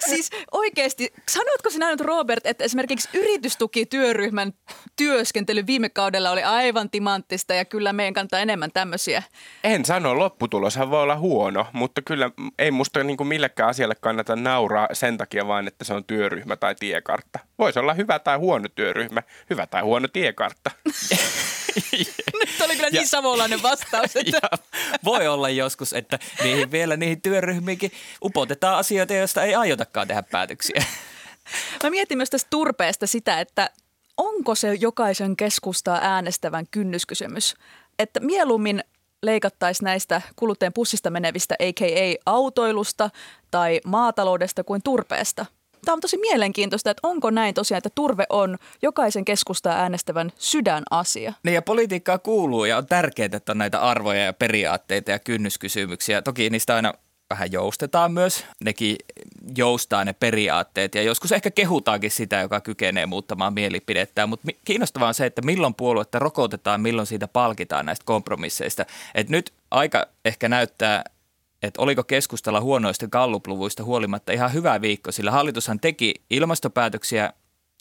Siis 0.08 0.30
oikeasti, 0.52 1.12
sanotko 1.28 1.70
sinä 1.70 1.90
nyt 1.90 2.00
Robert, 2.00 2.46
että 2.46 2.64
esimerkiksi 2.64 3.08
yritystukityöryhmän 3.14 4.52
työskentely 4.96 5.66
viime 5.66 5.88
kaudella 5.88 6.30
oli 6.30 6.42
aivan 6.42 6.90
timanttista 6.90 7.54
ja 7.54 7.64
kyllä 7.64 7.92
meidän 7.92 8.14
kantaa 8.14 8.40
enemmän 8.40 8.70
tämmöisiä? 8.72 9.22
En 9.64 9.84
sano, 9.84 10.18
lopputuloshan 10.18 10.90
voi 10.90 11.02
olla 11.02 11.16
huono, 11.16 11.66
mutta 11.72 12.02
kyllä 12.02 12.30
ei 12.58 12.70
musta 12.70 13.04
niin 13.04 13.16
kuin 13.16 13.28
millekään 13.28 13.68
asialle 13.68 13.94
kannata 13.94 14.36
nauraa 14.36 14.88
sen 14.92 15.18
takia, 15.18 15.46
vaan 15.52 15.68
että 15.68 15.84
se 15.84 15.94
on 15.94 16.04
työryhmä 16.04 16.56
tai 16.56 16.74
tiekartta. 16.74 17.38
Voisi 17.58 17.78
olla 17.78 17.94
hyvä 17.94 18.18
tai 18.18 18.36
huono 18.36 18.68
työryhmä, 18.74 19.22
hyvä 19.50 19.66
tai 19.66 19.82
huono 19.82 20.08
tiekartta. 20.08 20.70
Nyt 22.40 22.60
oli 22.60 22.76
kyllä 22.76 22.90
niin 22.90 23.08
savolainen 23.08 23.62
vastaus. 23.62 24.16
Että... 24.16 24.38
ja, 24.42 24.58
voi 25.04 25.28
olla 25.28 25.48
joskus, 25.48 25.92
että 25.92 26.18
niihin 26.42 26.70
vielä 26.70 26.96
niihin 26.96 27.22
työryhmiinkin 27.22 27.92
upotetaan 28.24 28.78
asioita, 28.78 29.14
joista 29.14 29.42
ei 29.42 29.54
aiotakaan 29.54 30.08
tehdä 30.08 30.22
päätöksiä. 30.22 30.84
Mä 31.82 31.90
mietin 31.90 32.18
myös 32.18 32.30
tästä 32.30 32.50
turpeesta 32.50 33.06
sitä, 33.06 33.40
että 33.40 33.70
onko 34.16 34.54
se 34.54 34.74
jokaisen 34.74 35.36
keskustaa 35.36 35.98
äänestävän 36.02 36.66
kynnyskysymys, 36.70 37.54
että 37.98 38.20
mieluummin 38.20 38.84
leikattaisiin 39.22 39.84
näistä 39.84 40.22
kuluttajien 40.36 40.72
pussista 40.72 41.10
menevistä, 41.10 41.54
a.k.a. 41.54 42.16
autoilusta 42.26 43.10
tai 43.50 43.80
maataloudesta 43.84 44.64
kuin 44.64 44.82
turpeesta. 44.82 45.46
Tämä 45.84 45.92
on 45.94 46.00
tosi 46.00 46.16
mielenkiintoista, 46.16 46.90
että 46.90 47.08
onko 47.08 47.30
näin 47.30 47.54
tosiaan, 47.54 47.78
että 47.78 47.90
turve 47.94 48.24
on 48.30 48.58
jokaisen 48.82 49.24
keskustaa 49.24 49.74
äänestävän 49.74 50.32
sydänasia. 50.38 51.32
Niin 51.42 51.54
ja 51.54 51.62
politiikkaa 51.62 52.18
kuuluu 52.18 52.64
ja 52.64 52.76
on 52.76 52.86
tärkeää, 52.86 53.28
että 53.32 53.52
on 53.52 53.58
näitä 53.58 53.80
arvoja 53.80 54.24
ja 54.24 54.32
periaatteita 54.32 55.10
ja 55.10 55.18
kynnyskysymyksiä. 55.18 56.22
Toki 56.22 56.50
niistä 56.50 56.74
aina 56.74 56.94
vähän 57.32 57.52
joustetaan 57.52 58.12
myös. 58.12 58.44
Nekin 58.64 58.96
joustaa 59.56 60.04
ne 60.04 60.12
periaatteet 60.12 60.94
ja 60.94 61.02
joskus 61.02 61.32
ehkä 61.32 61.50
kehutaankin 61.50 62.10
sitä, 62.10 62.40
joka 62.40 62.60
kykenee 62.60 63.06
muuttamaan 63.06 63.54
mielipidettään. 63.54 64.28
Mutta 64.28 64.48
kiinnostavaa 64.64 65.08
on 65.08 65.14
se, 65.14 65.26
että 65.26 65.42
milloin 65.42 65.74
puoluetta 65.74 66.18
rokotetaan, 66.18 66.80
milloin 66.80 67.06
siitä 67.06 67.28
palkitaan 67.28 67.86
näistä 67.86 68.04
kompromisseista. 68.04 68.86
Et 69.14 69.28
nyt 69.28 69.52
aika 69.70 70.06
ehkä 70.24 70.48
näyttää 70.48 71.04
että 71.62 71.82
oliko 71.82 72.04
keskustella 72.04 72.60
huonoista 72.60 73.08
gallupluvuista 73.08 73.84
huolimatta 73.84 74.32
ihan 74.32 74.52
hyvä 74.52 74.80
viikko, 74.80 75.12
sillä 75.12 75.30
hallitushan 75.30 75.80
teki 75.80 76.14
ilmastopäätöksiä, 76.30 77.32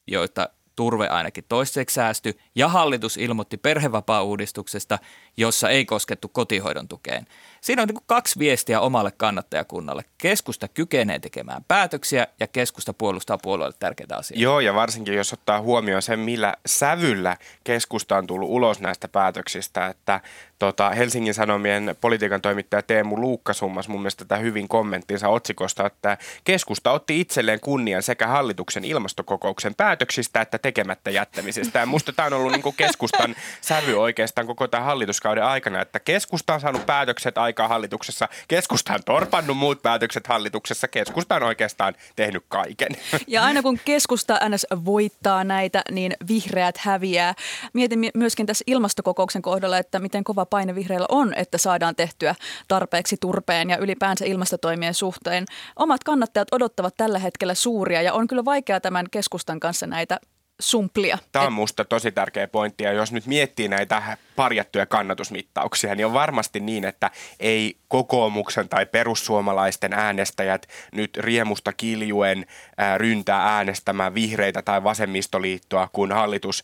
joita 0.08 0.50
turve 0.76 1.08
ainakin 1.08 1.44
toiseksi 1.50 1.94
säästy, 1.94 2.40
ja 2.56 2.68
hallitus 2.68 3.18
ilmoitti 3.18 3.58
perhevapaa-uudistuksesta, 3.58 5.00
jossa 5.38 5.70
ei 5.70 5.86
koskettu 5.86 6.28
kotihoidon 6.28 6.88
tukeen. 6.88 7.26
Siinä 7.62 7.82
on 7.82 7.88
niin 7.88 8.04
kaksi 8.06 8.40
viestiä 8.40 8.80
omalle 8.80 9.12
kannattajakunnalle. 9.18 10.04
Keskusta 10.18 10.68
kykenee 10.68 11.20
tekemään 11.20 11.64
päätöksiä 11.68 12.28
ja 12.40 12.48
keskusta 12.48 12.94
puolustaa 12.94 13.38
puolueelle 13.38 13.76
tärkeitä 13.80 14.18
asioita. 14.18 14.44
Joo, 14.44 14.60
ja 14.60 14.74
varsinkin 14.74 15.14
jos 15.14 15.34
ottaa 15.34 15.62
huomioon 15.62 16.02
sen, 16.02 16.20
millä 16.20 16.54
sävyllä 16.66 17.38
keskusta 17.64 18.18
on 18.18 18.28
tullut 18.28 18.50
ulos 18.50 18.80
näistä 18.80 19.08
päätöksistä, 19.08 19.88
että 19.88 20.20
tota, 20.60 20.90
Helsingin 20.90 21.34
Sanomien 21.34 21.96
politiikan 22.02 22.42
toimittaja 22.42 22.82
Teemu 22.82 23.22
Luukkasummas 23.22 23.88
mun 23.88 24.02
mielestä 24.02 24.26
tätä 24.26 24.38
hyvin 24.38 24.68
kommenttinsa 24.68 25.28
otsikosta, 25.28 25.86
että 25.86 26.18
keskusta 26.44 26.92
otti 26.92 27.22
itselleen 27.22 27.60
kunnian 27.60 28.04
sekä 28.04 28.28
hallituksen 28.28 28.86
ilmastokokouksen 28.86 29.76
päätöksistä 29.76 30.42
että 30.42 30.58
tekemättä 30.58 31.10
jättämisestä. 31.10 31.80
Ja 31.80 31.86
musta 31.86 32.14
tämä 32.14 32.26
on 32.26 32.34
ollut 32.34 32.52
niin 32.52 32.76
keskustan 32.78 33.36
sävy 33.62 34.00
oikeastaan 34.00 34.48
koko 34.48 34.68
tämän 34.68 34.86
hallituskauden 34.86 35.44
aikana, 35.44 35.82
että 35.82 36.00
keskusta 36.00 36.54
on 36.54 36.62
saanut 36.62 36.86
päätökset 36.86 37.38
aikaa 37.52 37.68
hallituksessa, 37.68 38.30
keskusta 38.48 38.94
on 38.94 39.00
torpannut 39.06 39.58
muut 39.58 39.82
päätökset 39.82 40.28
hallituksessa, 40.28 40.88
keskusta 40.88 41.36
on 41.36 41.44
oikeastaan 41.44 41.96
tehnyt 42.16 42.46
kaiken. 42.48 42.92
Ja 43.28 43.44
aina 43.44 43.62
kun 43.62 43.80
keskusta 43.86 44.40
NS 44.50 44.68
voittaa 44.86 45.44
näitä, 45.44 45.82
niin 45.92 46.14
vihreät 46.28 46.78
häviää. 46.78 47.34
Mietin 47.74 48.10
myöskin 48.14 48.46
tässä 48.46 48.64
ilmastokokouksen 48.68 49.42
kohdalla, 49.42 49.78
että 49.78 50.00
miten 50.00 50.24
kova 50.24 50.46
paine 50.46 50.76
vihreillä 50.76 51.06
on, 51.10 51.34
että 51.34 51.58
saadaan 51.58 51.96
tehtyä 51.96 52.36
tarpeeksi 52.68 53.18
turpeen 53.22 53.70
ja 53.70 53.78
ylipäänsä 53.78 54.26
ilmastotoimien 54.26 54.94
suhteen. 54.94 55.46
Omat 55.76 56.04
kannattajat 56.04 56.48
odottavat 56.52 56.98
tällä 56.98 57.20
hetkellä 57.20 57.54
suuria 57.54 58.02
ja 58.02 58.14
on 58.14 58.28
kyllä 58.28 58.46
vaikea 58.46 58.82
tämän 58.82 59.06
keskustan 59.12 59.60
kanssa 59.60 59.88
näitä 59.88 60.20
sumplia. 60.62 61.18
Tämä 61.32 61.46
on 61.46 61.54
minusta 61.54 61.86
tosi 61.86 62.12
tärkeä 62.12 62.48
pointti 62.48 62.84
ja 62.84 62.94
jos 62.94 63.12
nyt 63.12 63.26
miettii 63.26 63.68
näitä 63.68 64.18
parjattuja 64.42 64.86
kannatusmittauksia, 64.86 65.96
niin 65.96 66.06
on 66.06 66.14
varmasti 66.14 66.60
niin, 66.60 66.86
että 66.86 67.12
ei 67.40 67.76
kokoomuksen 67.88 68.70
tai 68.70 68.86
perussuomalaisten 68.86 69.94
äänestäjät 69.94 70.68
nyt 70.92 71.18
riemusta 71.18 71.74
kiljuen 71.74 72.46
ää, 72.78 72.98
ryntää 72.98 73.56
äänestämään 73.56 74.14
vihreitä 74.14 74.62
tai 74.62 74.84
vasemmistoliittoa, 74.84 75.90
kun 75.94 76.12
hallitus 76.12 76.64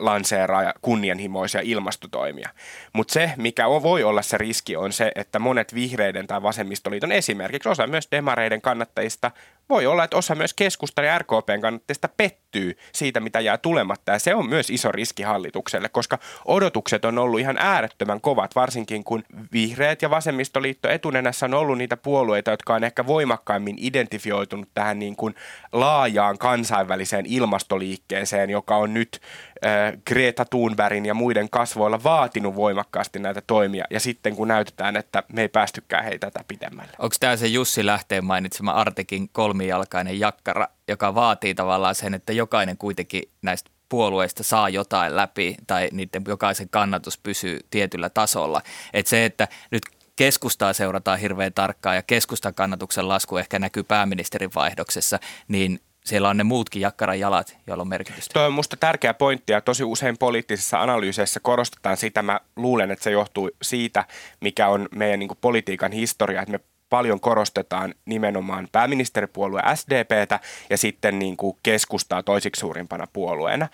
lanseeraa 0.00 0.72
kunnianhimoisia 0.80 1.60
ilmastotoimia. 1.64 2.48
Mutta 2.92 3.12
se, 3.12 3.30
mikä 3.36 3.66
on, 3.66 3.82
voi 3.82 4.04
olla 4.04 4.22
se 4.22 4.38
riski, 4.38 4.76
on 4.76 4.92
se, 4.92 5.12
että 5.14 5.38
monet 5.38 5.74
vihreiden 5.74 6.26
tai 6.26 6.42
vasemmistoliiton 6.42 7.12
esimerkiksi 7.12 7.68
osa 7.68 7.86
myös 7.86 8.08
demareiden 8.10 8.62
kannattajista 8.62 9.30
voi 9.68 9.86
olla, 9.86 10.04
että 10.04 10.16
osa 10.16 10.34
myös 10.34 10.54
keskustan 10.54 11.04
ja 11.04 11.18
RKPn 11.18 11.60
kannattajista 11.60 12.08
pettyy 12.16 12.78
siitä, 12.92 13.20
mitä 13.20 13.40
jää 13.40 13.58
tulematta. 13.58 14.12
Ja 14.12 14.18
se 14.18 14.34
on 14.34 14.48
myös 14.48 14.70
iso 14.70 14.92
riski 14.92 15.22
hallitukselle, 15.22 15.88
koska 15.88 16.18
odotukset 16.44 17.04
on 17.04 17.11
ollut 17.18 17.40
ihan 17.40 17.56
äärettömän 17.58 18.20
kovat, 18.20 18.54
varsinkin 18.54 19.04
kun 19.04 19.24
vihreät 19.52 20.02
ja 20.02 20.10
vasemmistoliitto 20.10 20.88
etunenässä 20.88 21.46
on 21.46 21.54
ollut 21.54 21.78
niitä 21.78 21.96
puolueita, 21.96 22.50
jotka 22.50 22.74
on 22.74 22.84
ehkä 22.84 23.06
voimakkaimmin 23.06 23.76
identifioitunut 23.78 24.68
tähän 24.74 24.98
niin 24.98 25.16
kuin 25.16 25.34
laajaan 25.72 26.38
kansainväliseen 26.38 27.26
ilmastoliikkeeseen, 27.26 28.50
joka 28.50 28.76
on 28.76 28.94
nyt 28.94 29.20
äh, 29.66 29.92
Greta 30.06 30.44
Thunbergin 30.44 31.06
ja 31.06 31.14
muiden 31.14 31.50
kasvoilla 31.50 32.02
vaatinut 32.04 32.54
voimakkaasti 32.54 33.18
näitä 33.18 33.42
toimia. 33.46 33.84
Ja 33.90 34.00
sitten 34.00 34.36
kun 34.36 34.48
näytetään, 34.48 34.96
että 34.96 35.22
me 35.32 35.40
ei 35.40 35.48
päästykään 35.48 36.04
heitä 36.04 36.30
tätä 36.30 36.44
pidemmälle. 36.48 36.92
Onko 36.98 37.16
tämä 37.20 37.36
se 37.36 37.46
Jussi 37.46 37.86
Lähteen 37.86 38.24
mainitsema 38.24 38.72
Artekin 38.72 39.28
kolmijalkainen 39.32 40.20
jakkara, 40.20 40.68
joka 40.88 41.14
vaatii 41.14 41.54
tavallaan 41.54 41.94
sen, 41.94 42.14
että 42.14 42.32
jokainen 42.32 42.76
kuitenkin 42.76 43.22
näistä 43.42 43.70
puolueista 43.92 44.42
saa 44.42 44.68
jotain 44.68 45.16
läpi 45.16 45.56
tai 45.66 45.88
niiden 45.92 46.22
jokaisen 46.28 46.68
kannatus 46.68 47.18
pysyy 47.18 47.60
tietyllä 47.70 48.10
tasolla. 48.10 48.62
Et 48.92 49.06
se, 49.06 49.24
että 49.24 49.48
nyt 49.70 49.82
keskustaa 50.16 50.72
seurataan 50.72 51.18
hirveän 51.18 51.52
tarkkaan 51.52 51.96
ja 51.96 52.02
keskustan 52.02 52.54
kannatuksen 52.54 53.08
lasku 53.08 53.36
ehkä 53.36 53.58
näkyy 53.58 53.82
pääministerin 53.82 54.50
vaihdoksessa, 54.54 55.18
niin 55.48 55.80
siellä 56.04 56.28
on 56.28 56.36
ne 56.36 56.44
muutkin 56.44 56.82
jakkaran 56.82 57.20
jalat, 57.20 57.56
joilla 57.66 57.82
on 57.82 57.88
merkitystä. 57.88 58.32
Tuo 58.32 58.42
on 58.42 58.52
minusta 58.52 58.76
tärkeä 58.76 59.14
pointti 59.14 59.52
ja 59.52 59.60
tosi 59.60 59.84
usein 59.84 60.18
poliittisissa 60.18 60.82
analyyseissä 60.82 61.40
korostetaan 61.40 61.96
sitä. 61.96 62.22
Mä 62.22 62.40
luulen, 62.56 62.90
että 62.90 63.02
se 63.02 63.10
johtuu 63.10 63.50
siitä, 63.62 64.04
mikä 64.40 64.68
on 64.68 64.88
meidän 64.94 65.18
niin 65.18 65.30
politiikan 65.40 65.92
historia, 65.92 66.42
että 66.42 66.52
me 66.52 66.60
paljon 66.92 67.20
korostetaan 67.20 67.94
nimenomaan 68.04 68.68
pääministeripuolue 68.72 69.62
SDPtä 69.74 70.40
ja 70.70 70.76
sitten 70.76 71.18
niin 71.18 71.36
kuin 71.36 71.56
keskustaa 71.62 72.22
toisiksi 72.22 72.60
suurimpana 72.60 73.06
puolueena. 73.12 73.68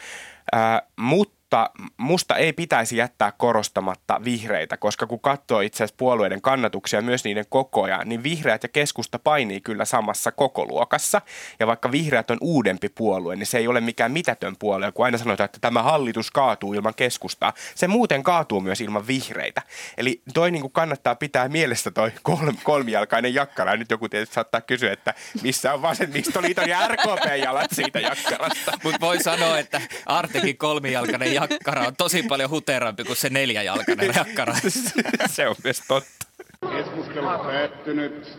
Ää, 0.53 0.83
mutta 0.97 1.38
mutta 1.49 1.71
musta 1.97 2.37
ei 2.37 2.53
pitäisi 2.53 2.97
jättää 2.97 3.33
korostamatta 3.33 4.21
vihreitä, 4.25 4.77
koska 4.77 5.07
kun 5.07 5.21
katsoo 5.21 5.61
itse 5.61 5.85
asiassa 5.85 5.97
puolueiden 5.99 6.41
kannatuksia, 6.41 7.03
myös 7.03 7.25
niiden 7.25 7.45
kokoja, 7.49 8.05
niin 8.05 8.23
vihreät 8.23 8.63
ja 8.63 8.69
keskusta 8.69 9.19
painii 9.19 9.61
kyllä 9.61 9.85
samassa 9.85 10.33
kokoluokassa. 10.33 11.21
Ja 11.61 11.67
vaikka 11.67 11.93
vihreät 11.93 12.31
on 12.31 12.39
uudempi 12.41 12.89
puolue, 12.89 13.37
niin 13.37 13.47
se 13.47 13.59
ei 13.59 13.69
ole 13.69 13.81
mikään 13.81 14.13
mitätön 14.13 14.57
puolue, 14.59 14.93
kun 14.93 15.05
aina 15.05 15.19
sanotaan, 15.19 15.45
että 15.45 15.59
tämä 15.61 15.83
hallitus 15.83 16.31
kaatuu 16.31 16.75
ilman 16.75 16.95
keskustaa. 16.95 17.53
Se 17.75 17.89
muuten 17.89 18.23
kaatuu 18.23 18.61
myös 18.61 18.81
ilman 18.81 19.07
vihreitä. 19.07 19.63
Eli 19.97 20.23
toi 20.35 20.51
niin 20.51 20.63
kuin 20.63 20.73
kannattaa 20.73 21.15
pitää 21.15 21.49
mielessä 21.49 21.91
toi 21.91 22.13
kolm, 22.23 22.57
kolmijalkainen 22.63 23.35
jakkara. 23.35 23.71
Ja 23.71 23.77
nyt 23.77 23.91
joku 23.91 24.09
tietysti 24.09 24.35
saattaa 24.35 24.61
kysyä, 24.61 24.93
että 24.93 25.15
missä 25.43 25.75
on 25.75 25.83
vasemmistoliiton 25.83 26.69
ja 26.69 26.89
RKP-jalat 26.89 27.71
siitä 27.73 28.01
jakkarasta. 28.01 28.73
Mutta 28.83 29.01
voi 29.01 29.23
sanoa, 29.23 29.59
että 29.59 29.81
Artekin 30.07 30.59
kolmijalkainen 30.59 31.38
jakkara 31.41 31.87
on 31.87 31.97
tosi 31.97 32.23
paljon 32.23 32.51
huterampi 32.51 33.05
kuin 33.05 33.17
se 33.17 33.31
neljäjalkainen 33.31 34.15
jakkara. 34.17 34.55
se 35.31 35.49
on 35.49 35.57
myös 35.65 35.83
totta. 35.89 36.27
Keskustelu 36.71 37.27
päättynyt. 37.27 38.39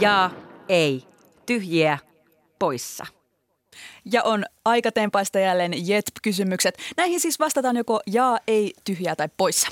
Ja 0.00 0.30
ei. 0.68 1.04
Tyhjiä 1.46 1.98
poissa. 2.58 3.06
Ja 4.12 4.22
on 4.22 4.44
aika 4.64 4.92
tempaista 4.92 5.38
jälleen 5.38 5.88
JETP-kysymykset. 5.88 6.78
Näihin 6.96 7.20
siis 7.20 7.38
vastataan 7.38 7.76
joko 7.76 8.00
jaa, 8.06 8.38
ei, 8.46 8.74
tyhjää 8.84 9.16
tai 9.16 9.28
poissa. 9.36 9.68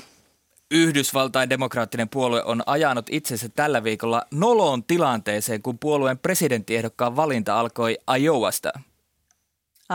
Yhdysvaltain 0.71 1.49
demokraattinen 1.49 2.09
puolue 2.09 2.43
on 2.43 2.63
ajanut 2.65 3.05
itsensä 3.11 3.49
tällä 3.49 3.83
viikolla 3.83 4.23
noloon 4.31 4.83
tilanteeseen, 4.83 5.61
kun 5.61 5.79
puolueen 5.79 6.17
presidenttiehdokkaan 6.17 7.15
valinta 7.15 7.59
alkoi 7.59 7.97
Iowasta. 8.19 8.71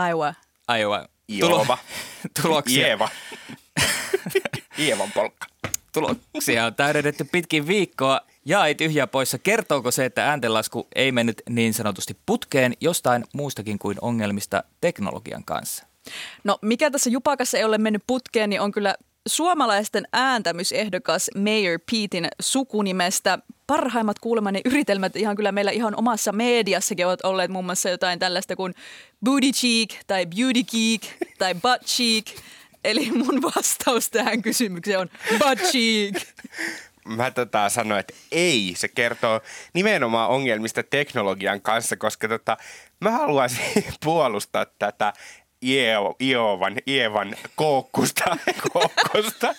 Iowa. 0.09 0.33
Iowa. 0.79 1.05
Iova. 1.29 1.77
tuloksia. 2.41 2.87
Ieva. 2.87 3.09
Ievan 4.79 5.11
polkka. 5.15 5.47
Tuloksia 5.93 6.65
on 6.65 6.75
täydennetty 6.75 7.23
pitkin 7.23 7.67
viikkoa 7.67 8.21
ja 8.45 8.65
ei 8.65 8.75
tyhjää 8.75 9.07
poissa. 9.07 9.37
Kertooko 9.37 9.91
se, 9.91 10.05
että 10.05 10.29
ääntenlasku 10.29 10.87
ei 10.95 11.11
mennyt 11.11 11.41
niin 11.49 11.73
sanotusti 11.73 12.17
putkeen 12.25 12.73
jostain 12.81 13.25
muustakin 13.33 13.79
kuin 13.79 13.97
ongelmista 14.01 14.63
teknologian 14.81 15.43
kanssa? 15.43 15.85
No 16.43 16.59
mikä 16.61 16.91
tässä 16.91 17.09
jupakassa 17.09 17.57
ei 17.57 17.63
ole 17.63 17.77
mennyt 17.77 18.03
putkeen, 18.07 18.49
niin 18.49 18.61
on 18.61 18.71
kyllä 18.71 18.95
suomalaisten 19.27 20.07
ääntämysehdokas 20.13 21.29
Mayor 21.35 21.79
Petein 21.91 22.27
sukunimestä. 22.41 23.39
Parhaimmat 23.67 24.19
kuulemani 24.19 24.61
yritelmät 24.65 25.15
ihan 25.15 25.35
kyllä 25.35 25.51
meillä 25.51 25.71
ihan 25.71 25.95
omassa 25.95 26.31
mediassakin 26.31 27.05
ovat 27.05 27.25
olleet 27.25 27.51
muun 27.51 27.65
muassa 27.65 27.89
jotain 27.89 28.19
tällaista 28.19 28.55
kuin 28.55 28.73
booty 29.25 29.51
cheek 29.51 29.89
tai 30.07 30.25
beauty 30.25 30.63
geek 30.63 31.31
tai 31.37 31.55
butt 31.55 31.85
cheek. 31.85 32.25
Eli 32.83 33.11
mun 33.11 33.41
vastaus 33.41 34.09
tähän 34.09 34.41
kysymykseen 34.41 34.99
on 34.99 35.09
butt 35.29 35.61
cheek. 35.71 36.15
Mä 37.05 37.31
tota 37.31 37.69
sanoin, 37.69 37.99
että 37.99 38.13
ei. 38.31 38.73
Se 38.77 38.87
kertoo 38.87 39.41
nimenomaan 39.73 40.29
ongelmista 40.29 40.83
teknologian 40.83 41.61
kanssa, 41.61 41.97
koska 41.97 42.27
tota, 42.27 42.57
mä 43.01 43.11
haluaisin 43.11 43.83
puolustaa 44.03 44.65
tätä 44.65 45.13
Io, 45.63 46.15
Iovan, 46.19 46.75
Ievan 46.87 47.35
kookkusta, 47.55 48.37
kookkusta. 48.73 49.55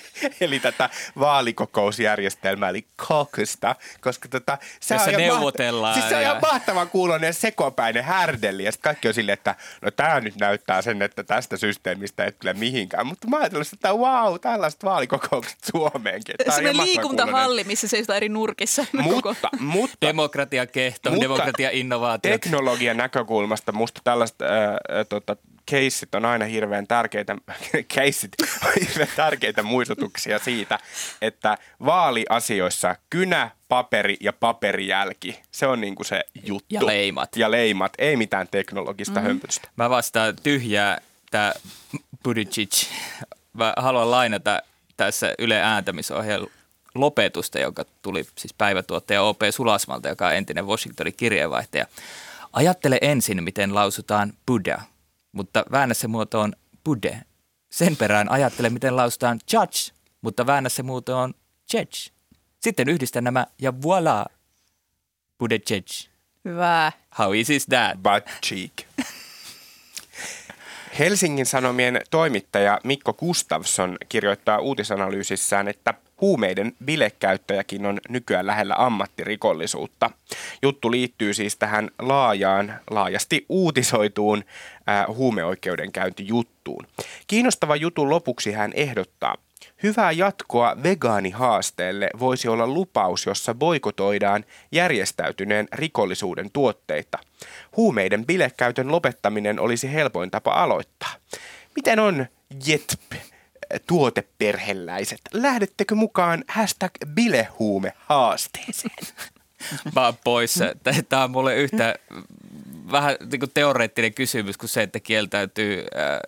eli 0.40 0.60
tätä 0.60 0.90
vaalikokousjärjestelmää, 1.18 2.68
eli 2.68 2.86
caucusta, 3.08 3.76
koska 4.00 4.28
tota, 4.28 4.58
se 4.80 4.94
Jossa 4.94 5.10
on 5.10 5.16
neuvotellaan 5.16 5.94
Mahta- 5.94 6.00
siis 6.00 6.08
se 6.08 6.16
on 6.16 6.22
ja- 6.22 6.28
ihan 6.30 6.42
mahtavan 6.52 6.90
kuulonen 6.90 7.34
sekopäinen 7.34 8.04
härdelli, 8.04 8.64
ja 8.64 8.72
sitten 8.72 8.88
kaikki 8.90 9.08
on 9.08 9.14
silleen, 9.14 9.34
että 9.38 9.54
no 9.82 9.90
tämä 9.90 10.20
nyt 10.20 10.36
näyttää 10.36 10.82
sen, 10.82 11.02
että 11.02 11.24
tästä 11.24 11.56
systeemistä 11.56 12.24
ei 12.24 12.32
tule 12.32 12.52
mihinkään, 12.52 13.06
mutta 13.06 13.28
mä 13.28 13.36
ajattelin, 13.36 13.66
että 13.72 13.92
wow, 13.94 14.34
tällaiset 14.40 14.84
vaalikokoukset 14.84 15.58
Suomeenkin. 15.72 16.34
Tää 16.36 16.46
on 16.48 16.52
Sellainen 16.54 16.84
liikuntahalli, 16.86 17.64
missä 17.64 17.88
seisoo 17.88 18.16
eri 18.16 18.28
nurkissa. 18.28 18.86
Mutta, 18.92 19.48
mutta 19.58 20.06
Demokratia 20.06 20.66
kehto, 20.66 21.10
Mutta 21.10 21.22
demokratia 21.22 21.70
innovaatiot. 21.72 22.40
teknologian 22.40 22.96
näkökulmasta 22.96 23.72
musta 23.72 24.00
tällaiset 24.04 24.42
ää, 24.42 24.50
ää, 24.88 25.04
tota, 25.04 25.36
keissit 25.66 26.14
on 26.14 26.24
aina 26.24 26.44
hirveän 26.44 26.86
tärkeitä, 26.86 27.36
keissit 27.94 28.30
on 28.64 28.72
hirveän 28.88 29.08
tärkeitä 29.16 29.62
muistutuksia 29.62 30.38
siitä, 30.38 30.78
että 31.22 31.58
vaaliasioissa 31.84 32.96
kynä, 33.10 33.50
paperi 33.68 34.16
ja 34.20 34.32
paperijälki, 34.32 35.40
se 35.50 35.66
on 35.66 35.80
niinku 35.80 36.04
se 36.04 36.24
juttu. 36.44 36.66
Ja 36.70 36.86
leimat. 36.86 37.36
Ja 37.36 37.50
leimat, 37.50 37.92
ei 37.98 38.16
mitään 38.16 38.48
teknologista 38.48 39.14
mm-hmm. 39.14 39.26
hömpötystä. 39.26 39.68
Mä 39.76 39.90
vastaan 39.90 40.36
tyhjää 40.42 40.98
tämä 41.30 41.52
Buttigieg. 42.24 42.70
Mä 43.52 43.72
haluan 43.76 44.10
lainata 44.10 44.62
tässä 44.96 45.34
Yle 45.38 45.60
ääntämisohjelman 45.62 46.50
lopetusta, 46.94 47.58
joka 47.58 47.84
tuli 48.02 48.24
siis 48.38 48.54
päivätuottaja 48.54 49.22
OP 49.22 49.40
Sulasmalta, 49.50 50.08
joka 50.08 50.26
on 50.26 50.34
entinen 50.34 50.66
Washingtonin 50.66 51.14
kirjeenvaihtaja. 51.16 51.86
Ajattele 52.52 52.98
ensin, 53.00 53.44
miten 53.44 53.74
lausutaan 53.74 54.32
Buddha, 54.46 54.82
mutta 55.36 55.64
väännä 55.72 55.94
se 55.94 56.08
muotoon 56.08 56.52
Bude. 56.84 57.22
sen 57.70 57.96
perään 57.96 58.30
ajattele, 58.30 58.70
miten 58.70 58.96
lausutaan 58.96 59.40
judge, 59.52 59.94
mutta 60.20 60.46
väännä 60.46 60.68
se 60.68 60.82
muuten 60.82 61.14
on 61.14 61.34
judge. 61.74 62.10
Sitten 62.60 62.88
yhdistä 62.88 63.20
nämä 63.20 63.46
ja 63.58 63.70
voilà, 63.70 64.34
bude 65.38 65.54
judge. 65.70 66.10
Hyvä. 66.44 66.92
How 67.18 67.34
easy 67.34 67.56
is 67.56 67.66
that? 67.66 67.96
Butt 68.02 68.28
cheek. 68.46 68.72
Helsingin 70.98 71.46
Sanomien 71.46 72.00
toimittaja 72.10 72.80
Mikko 72.84 73.12
Gustafsson 73.12 73.96
kirjoittaa 74.08 74.58
uutisanalyysissään, 74.58 75.68
että 75.68 75.94
huumeiden 76.20 76.72
bilekäyttäjäkin 76.84 77.86
on 77.86 77.98
nykyään 78.08 78.46
lähellä 78.46 78.74
ammattirikollisuutta. 78.78 80.10
Juttu 80.62 80.90
liittyy 80.90 81.34
siis 81.34 81.56
tähän 81.56 81.90
laajaan, 81.98 82.80
laajasti 82.90 83.46
uutisoituun 83.48 84.44
äh, 84.88 85.06
huumeoikeudenkäyntijuttuun. 85.06 86.86
Kiinnostava 87.26 87.76
jutun 87.76 88.10
lopuksi 88.10 88.52
hän 88.52 88.72
ehdottaa, 88.74 89.34
Hyvää 89.82 90.12
jatkoa 90.12 90.76
vegaanihaasteelle 90.82 92.10
voisi 92.18 92.48
olla 92.48 92.66
lupaus, 92.66 93.26
jossa 93.26 93.54
boikotoidaan 93.54 94.44
järjestäytyneen 94.72 95.68
rikollisuuden 95.72 96.50
tuotteita. 96.50 97.18
Huumeiden 97.76 98.26
bilekäytön 98.26 98.92
lopettaminen 98.92 99.60
olisi 99.60 99.92
helpoin 99.92 100.30
tapa 100.30 100.52
aloittaa. 100.52 101.14
Miten 101.76 101.98
on 101.98 102.26
JETP 102.66 103.12
tuoteperheläiset? 103.86 105.20
Lähdettekö 105.32 105.94
mukaan 105.94 106.44
hashtag 106.48 106.92
bilehuume 107.14 107.92
haasteeseen? 107.98 109.06
Mä 109.94 110.04
oon 110.04 110.14
poissa. 110.24 110.64
Tämä 111.08 111.24
on 111.24 111.30
mulle 111.30 111.56
yhtä 111.56 111.94
vähän 112.92 113.16
niin 113.32 113.40
kuin 113.40 113.50
teoreettinen 113.54 114.14
kysymys 114.14 114.56
kuin 114.56 114.70
se, 114.70 114.82
että 114.82 115.00
kieltäytyy 115.00 115.78
äh, 115.78 116.18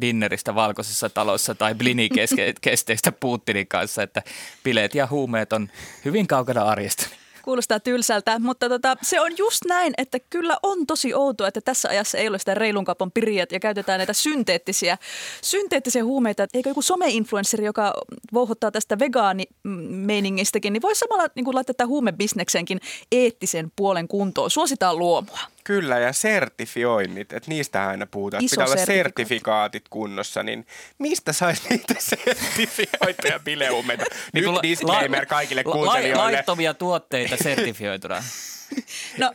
dinneristä 0.00 0.54
valkoisessa 0.54 1.10
talossa 1.10 1.54
tai 1.54 1.74
blinikesteistä 1.74 3.12
Putinin 3.20 3.68
kanssa, 3.68 4.02
että 4.02 4.22
bileet 4.64 4.94
ja 4.94 5.06
huumeet 5.10 5.52
on 5.52 5.70
hyvin 6.04 6.26
kaukana 6.26 6.62
arjesta. 6.62 7.06
Kuulostaa 7.42 7.80
tylsältä, 7.80 8.38
mutta 8.38 8.68
tota, 8.68 8.96
se 9.02 9.20
on 9.20 9.38
just 9.38 9.64
näin, 9.68 9.94
että 9.98 10.18
kyllä 10.30 10.56
on 10.62 10.86
tosi 10.86 11.14
outoa, 11.14 11.48
että 11.48 11.60
tässä 11.60 11.88
ajassa 11.88 12.18
ei 12.18 12.28
ole 12.28 12.38
sitä 12.38 12.54
reilun 12.54 12.84
kaupan 12.84 13.12
piriät 13.12 13.52
ja 13.52 13.60
käytetään 13.60 13.98
näitä 13.98 14.12
synteettisiä, 14.12 14.98
synteettisiä 15.42 16.04
huumeita. 16.04 16.46
Eikö 16.54 16.68
joku 16.68 16.82
some-influenssari, 16.82 17.64
joka 17.64 17.94
vouhottaa 18.32 18.70
tästä 18.70 18.98
vegaanimeiningistäkin, 18.98 20.72
niin 20.72 20.82
voi 20.82 20.94
samalla 20.94 21.28
niin 21.34 21.44
kuin 21.44 21.54
laittaa 21.54 21.86
huumebisneksenkin 21.86 22.80
eettisen 23.12 23.72
puolen 23.76 24.08
kuntoon. 24.08 24.50
Suositaan 24.50 24.98
luomua. 24.98 25.53
Kyllä, 25.64 25.98
ja 25.98 26.12
sertifioinnit, 26.12 27.32
että 27.32 27.48
niistä 27.50 27.88
aina 27.88 28.06
puhutaan. 28.06 28.44
Iso 28.44 28.56
Pitää 28.56 28.66
olla 28.66 28.84
sertifikaatit 28.84 29.88
kunnossa, 29.90 30.42
niin 30.42 30.66
mistä 30.98 31.32
saisi 31.32 31.62
niitä 31.70 31.94
sertifioituja 31.98 33.38
bilehuumeita? 33.44 34.04
Nyt 34.32 34.44
kun 34.44 34.54
la- 34.54 34.62
disclaimer 34.62 35.26
kaikille 35.26 35.62
la- 35.64 35.72
kuuntelijoille. 35.72 36.22
Laittomia 36.22 36.74
tuotteita 36.74 37.36
sertifioituna. 37.36 38.22
No, 39.18 39.32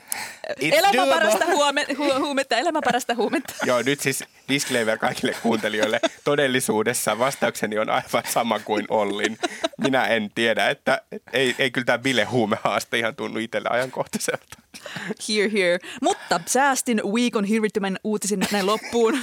elämä 0.60 1.14
parasta 1.14 1.46
huome, 1.46 1.86
hu, 1.98 2.20
huumetta, 2.20 2.58
elämä 2.58 2.80
parasta 2.86 3.16
huumetta. 3.16 3.54
Joo, 3.66 3.82
nyt 3.82 4.00
siis 4.00 4.24
disclaimer 4.50 4.98
kaikille 4.98 5.36
kuuntelijoille. 5.44 6.00
Todellisuudessa 6.24 7.20
vastaukseni 7.20 7.80
on 7.80 7.90
aivan 7.90 8.24
sama 8.30 8.60
kuin 8.60 8.86
Ollin. 8.90 9.38
Minä 9.78 10.08
en 10.08 10.32
tiedä, 10.36 10.70
että 10.70 11.02
ei, 11.34 11.56
ei 11.60 11.72
kyllä 11.72 11.86
tämä 11.86 11.98
bilehuumehaaste 11.98 13.00
ihan 13.00 13.16
tunnu 13.16 13.40
itselle 13.40 13.70
ajankohtaiselta. 13.72 14.58
Here, 15.30 15.52
here. 15.54 15.80
Mutta 16.02 16.40
säästin 16.46 17.02
viikon 17.16 17.46
hirvittämän 17.46 17.98
uutisin 18.04 18.46
näin 18.52 18.66
loppuun. 18.66 19.20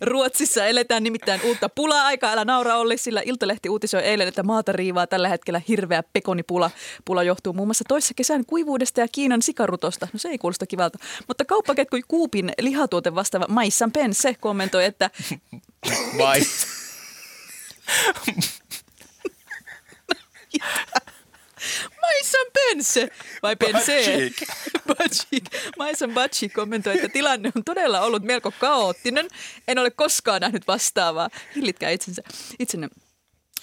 Ruotsissa 0.00 0.66
eletään 0.66 1.02
nimittäin 1.02 1.40
uutta 1.44 1.68
pula-aikaa. 1.68 2.32
Älä 2.32 2.44
naura 2.44 2.76
Olli, 2.76 2.96
sillä 2.96 3.22
Iltalehti 3.24 3.68
uutisoi 3.68 4.02
eilen, 4.02 4.28
että 4.28 4.42
maata 4.42 4.72
riivaa 4.72 5.06
tällä 5.06 5.28
hetkellä 5.28 5.60
hirveä 5.68 6.02
pekonipula. 6.12 6.70
Pula 7.04 7.22
johtuu 7.22 7.52
muun 7.52 7.68
muassa 7.68 7.84
toissa 7.88 8.14
kesän 8.14 8.46
kuivuudesta 8.46 9.00
ja 9.00 9.06
Kiinan 9.12 9.42
sikarutosta. 9.50 10.08
No 10.12 10.18
se 10.18 10.28
ei 10.28 10.38
kuulosta 10.38 10.66
kivalta. 10.66 10.98
Mutta 11.28 11.44
kauppaketku 11.44 11.96
Kuupin 12.08 12.52
lihatuote 12.60 13.14
vastaava 13.14 13.46
Maissan 13.48 13.92
Pense 13.92 14.34
kommentoi, 14.40 14.84
että 14.84 15.10
Vai? 16.18 16.40
Maissan 22.02 22.46
Pense 22.52 23.08
vai 23.42 23.56
Pense? 23.56 24.30
Butchik. 24.86 25.44
Maissan 25.78 26.14
Butchik 26.14 26.52
kommentoi, 26.52 26.94
että 26.94 27.08
tilanne 27.08 27.52
on 27.56 27.64
todella 27.64 28.00
ollut 28.00 28.22
melko 28.22 28.52
kaoottinen. 28.60 29.28
En 29.68 29.78
ole 29.78 29.90
koskaan 29.90 30.40
nähnyt 30.40 30.66
vastaavaa. 30.66 31.30
Hillitkää 31.56 31.90
itsensä. 31.90 32.22
itsenne. 32.58 32.88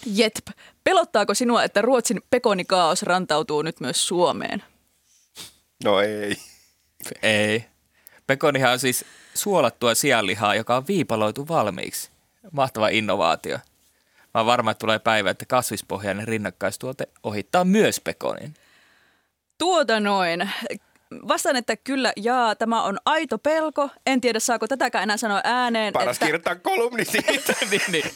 Jetp. 0.06 0.48
Pelottaako 0.84 1.34
sinua, 1.34 1.64
että 1.64 1.82
Ruotsin 1.82 2.22
pekonikaos 2.30 3.04
rantautuu 3.04 3.62
nyt 3.62 3.80
myös 3.80 4.08
Suomeen? 4.08 4.64
No 5.84 6.02
ei. 6.02 6.38
Ei. 7.22 7.66
Pekonihan 8.28 8.72
on 8.72 8.80
siis 8.80 9.06
suolattua 9.34 9.96
sianlihaa, 9.96 10.56
joka 10.56 10.78
on 10.78 10.88
viipaloitu 10.88 11.48
valmiiksi. 11.48 12.10
Mahtava 12.52 12.88
innovaatio. 12.88 13.58
Mä 14.34 14.40
oon 14.40 14.46
varma, 14.46 14.72
että 14.72 14.80
tulee 14.80 15.00
päivä, 15.00 15.30
että 15.30 15.46
kasvispohjainen 15.46 16.28
rinnakkaistuote 16.28 17.08
ohittaa 17.24 17.66
myös 17.66 18.00
pekonin. 18.00 18.54
Tuota 19.58 20.00
noin. 20.00 20.50
Vastaan, 21.28 21.56
että 21.56 21.78
kyllä, 21.78 22.14
jaa, 22.16 22.56
tämä 22.56 22.84
on 22.84 22.98
aito 23.06 23.38
pelko. 23.38 23.90
En 24.06 24.22
tiedä, 24.22 24.40
saako 24.40 24.68
tätäkään 24.68 25.04
enää 25.04 25.18
sanoa 25.18 25.42
ääneen. 25.44 25.94
Paras 25.94 26.16
että... 26.16 26.26
kirjoittaa 26.26 26.56
kolumni 26.56 27.06
siitä. 27.06 27.54
niin, 27.72 27.82
niin. 27.92 28.12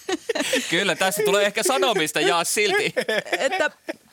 Kyllä, 0.70 0.96
tässä 0.96 1.24
tulee 1.26 1.46
ehkä 1.46 1.64
sanomista, 1.64 2.22
jaa 2.22 2.44
silti. 2.44 2.94
että 3.40 3.72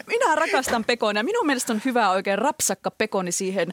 minä 0.08 0.34
rakastan 0.34 0.84
pekonia. 0.84 1.22
Minun 1.22 1.46
mielestä 1.46 1.72
on 1.72 1.80
hyvä 1.84 2.10
oikein 2.10 2.38
rapsakka 2.38 2.90
pekoni 2.90 3.32
siihen 3.32 3.68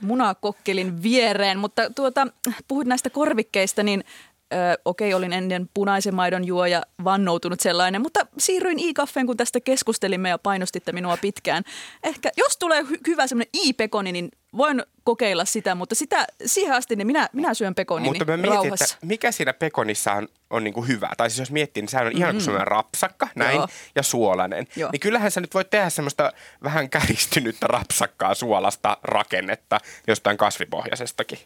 munakokkelin 0.00 1.02
viereen, 1.02 1.58
mutta 1.58 1.90
tuota, 1.90 2.26
puhuit 2.68 2.88
näistä 2.88 3.10
korvikkeista, 3.10 3.82
niin 3.82 4.04
Ö, 4.52 4.80
okei, 4.84 5.14
olin 5.14 5.32
ennen 5.32 5.70
punaisen 5.74 6.14
maidon 6.14 6.46
juoja 6.46 6.82
vannoutunut 7.04 7.60
sellainen, 7.60 8.02
mutta 8.02 8.26
siirryin 8.38 8.78
i-kaffeen, 8.78 9.26
kun 9.26 9.36
tästä 9.36 9.60
keskustelimme 9.60 10.28
ja 10.28 10.38
painostitte 10.38 10.92
minua 10.92 11.16
pitkään. 11.16 11.62
Ehkä 12.02 12.30
jos 12.36 12.56
tulee 12.56 12.82
hy- 12.82 13.00
hyvä 13.06 13.26
semmoinen 13.26 13.50
i-pekoni, 13.64 14.12
niin 14.12 14.28
voin 14.56 14.82
kokeilla 15.04 15.44
sitä, 15.44 15.74
mutta 15.74 15.94
sitä, 15.94 16.26
siihen 16.46 16.74
asti 16.74 16.96
niin 16.96 17.06
minä, 17.06 17.28
minä 17.32 17.54
syön 17.54 17.74
pekonini 17.74 18.08
Mutta 18.08 18.24
mä 18.24 18.36
mietin, 18.36 18.52
rauhassa. 18.52 18.84
että 18.94 19.06
mikä 19.06 19.32
siinä 19.32 19.52
pekonissa 19.52 20.12
on, 20.12 20.28
on 20.50 20.64
niin 20.64 20.74
kuin 20.74 20.88
hyvä. 20.88 21.10
Tai 21.16 21.30
siis 21.30 21.38
jos 21.38 21.50
miettii, 21.50 21.82
niin 21.82 21.88
sehän 21.88 22.06
on 22.06 22.16
ihan 22.16 22.34
kuin 22.34 22.42
semmoinen 22.42 22.66
rapsakka, 22.66 23.28
näin, 23.34 23.56
Joo. 23.56 23.68
ja 23.94 24.02
suolainen. 24.02 24.66
Joo. 24.76 24.90
Niin 24.92 25.00
kyllähän 25.00 25.30
sä 25.30 25.40
nyt 25.40 25.54
voit 25.54 25.70
tehdä 25.70 25.90
semmoista 25.90 26.32
vähän 26.62 26.90
käristynyttä 26.90 27.66
rapsakkaa 27.66 28.34
suolasta 28.34 28.96
rakennetta 29.02 29.80
jostain 30.06 30.36
kasvipohjaisestakin. 30.36 31.38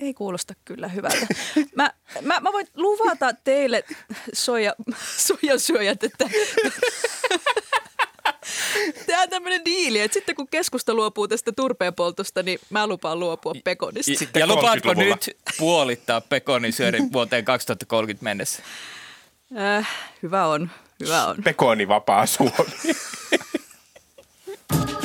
Ei 0.00 0.14
kuulosta 0.14 0.54
kyllä 0.64 0.88
hyvältä. 0.88 1.26
Mä, 1.74 1.92
mä, 2.22 2.40
mä 2.40 2.52
voin 2.52 2.66
luvata 2.76 3.32
teille, 3.44 3.84
soja, 4.32 4.74
sojasyöjät, 5.16 6.04
että 6.04 6.30
Tämä 9.06 9.26
tämmöinen 9.26 9.64
diili, 9.64 10.00
että 10.00 10.14
sitten 10.14 10.34
kun 10.34 10.48
keskusta 10.48 10.94
luopuu 10.94 11.28
tästä 11.28 11.52
turpeenpoltosta, 11.52 12.42
niin 12.42 12.58
mä 12.70 12.86
lupaan 12.86 13.20
luopua 13.20 13.52
pekonista. 13.64 14.18
Sitten 14.18 14.40
ja 14.40 14.46
lupaatko 14.46 14.92
30-luvulla. 14.92 15.14
nyt 15.14 15.36
puolittaa 15.58 16.20
pekonin 16.20 16.72
syödin 16.72 17.12
vuoteen 17.12 17.44
2030 17.44 18.24
mennessä? 18.24 18.62
Äh, 19.58 19.88
hyvä 20.22 20.46
on, 20.46 20.70
hyvä 21.00 21.26
on. 21.26 21.36
Pekonivapaa 21.44 22.26
Suomi. 22.26 22.54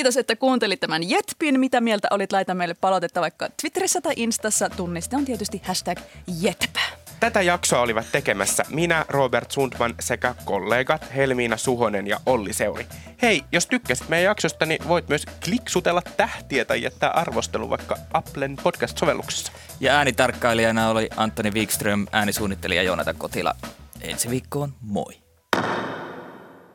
Kiitos, 0.00 0.16
että 0.16 0.36
kuuntelit 0.36 0.80
tämän 0.80 1.10
Jetpin. 1.10 1.60
Mitä 1.60 1.80
mieltä 1.80 2.08
olit? 2.10 2.32
Laita 2.32 2.54
meille 2.54 2.74
palautetta 2.80 3.20
vaikka 3.20 3.48
Twitterissä 3.60 4.00
tai 4.00 4.12
Instassa. 4.16 4.70
Tunniste 4.70 5.16
on 5.16 5.24
tietysti 5.24 5.62
hashtag 5.64 5.98
Jetp. 6.40 6.76
Tätä 7.20 7.42
jaksoa 7.42 7.80
olivat 7.80 8.06
tekemässä 8.12 8.64
minä, 8.68 9.04
Robert 9.08 9.50
Sundman 9.50 9.94
sekä 10.00 10.34
kollegat 10.44 11.14
Helmiina 11.16 11.56
Suhonen 11.56 12.06
ja 12.06 12.20
Olli 12.26 12.52
Seuri. 12.52 12.86
Hei, 13.22 13.42
jos 13.52 13.66
tykkäsit 13.66 14.08
meidän 14.08 14.24
jaksosta, 14.24 14.66
niin 14.66 14.88
voit 14.88 15.08
myös 15.08 15.26
kliksutella 15.44 16.02
tähtiä 16.16 16.64
tai 16.64 16.82
jättää 16.82 17.10
arvostelu 17.10 17.70
vaikka 17.70 17.96
Applen 18.12 18.56
podcast-sovelluksessa. 18.62 19.52
Ja 19.80 19.92
äänitarkkailijana 19.92 20.88
oli 20.88 21.08
Antoni 21.16 21.50
Wikström, 21.50 22.06
äänisuunnittelija 22.12 22.82
Joonatan 22.82 23.16
Kotila. 23.16 23.54
Ensi 24.00 24.30
viikkoon, 24.30 24.72
moi! 24.80 25.14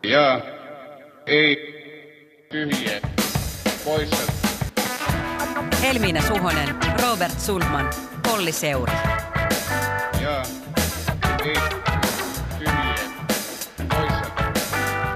Ja 0.04 0.42
ei 1.28 1.76
tyhjiä 2.52 3.15
poissa. 3.86 4.32
Helmiina 5.82 6.22
Suhonen, 6.22 6.76
Robert 7.02 7.40
Sundman, 7.40 7.90
Olli 8.34 8.52
Seuri. 8.52 8.94
Ja 10.22 10.44
ei 11.46 11.56
poissa. 13.90 14.26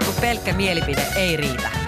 Kun 0.05 0.13
pelkkä 0.21 0.53
mielipide 0.53 1.07
ei 1.15 1.37
riitä. 1.37 1.78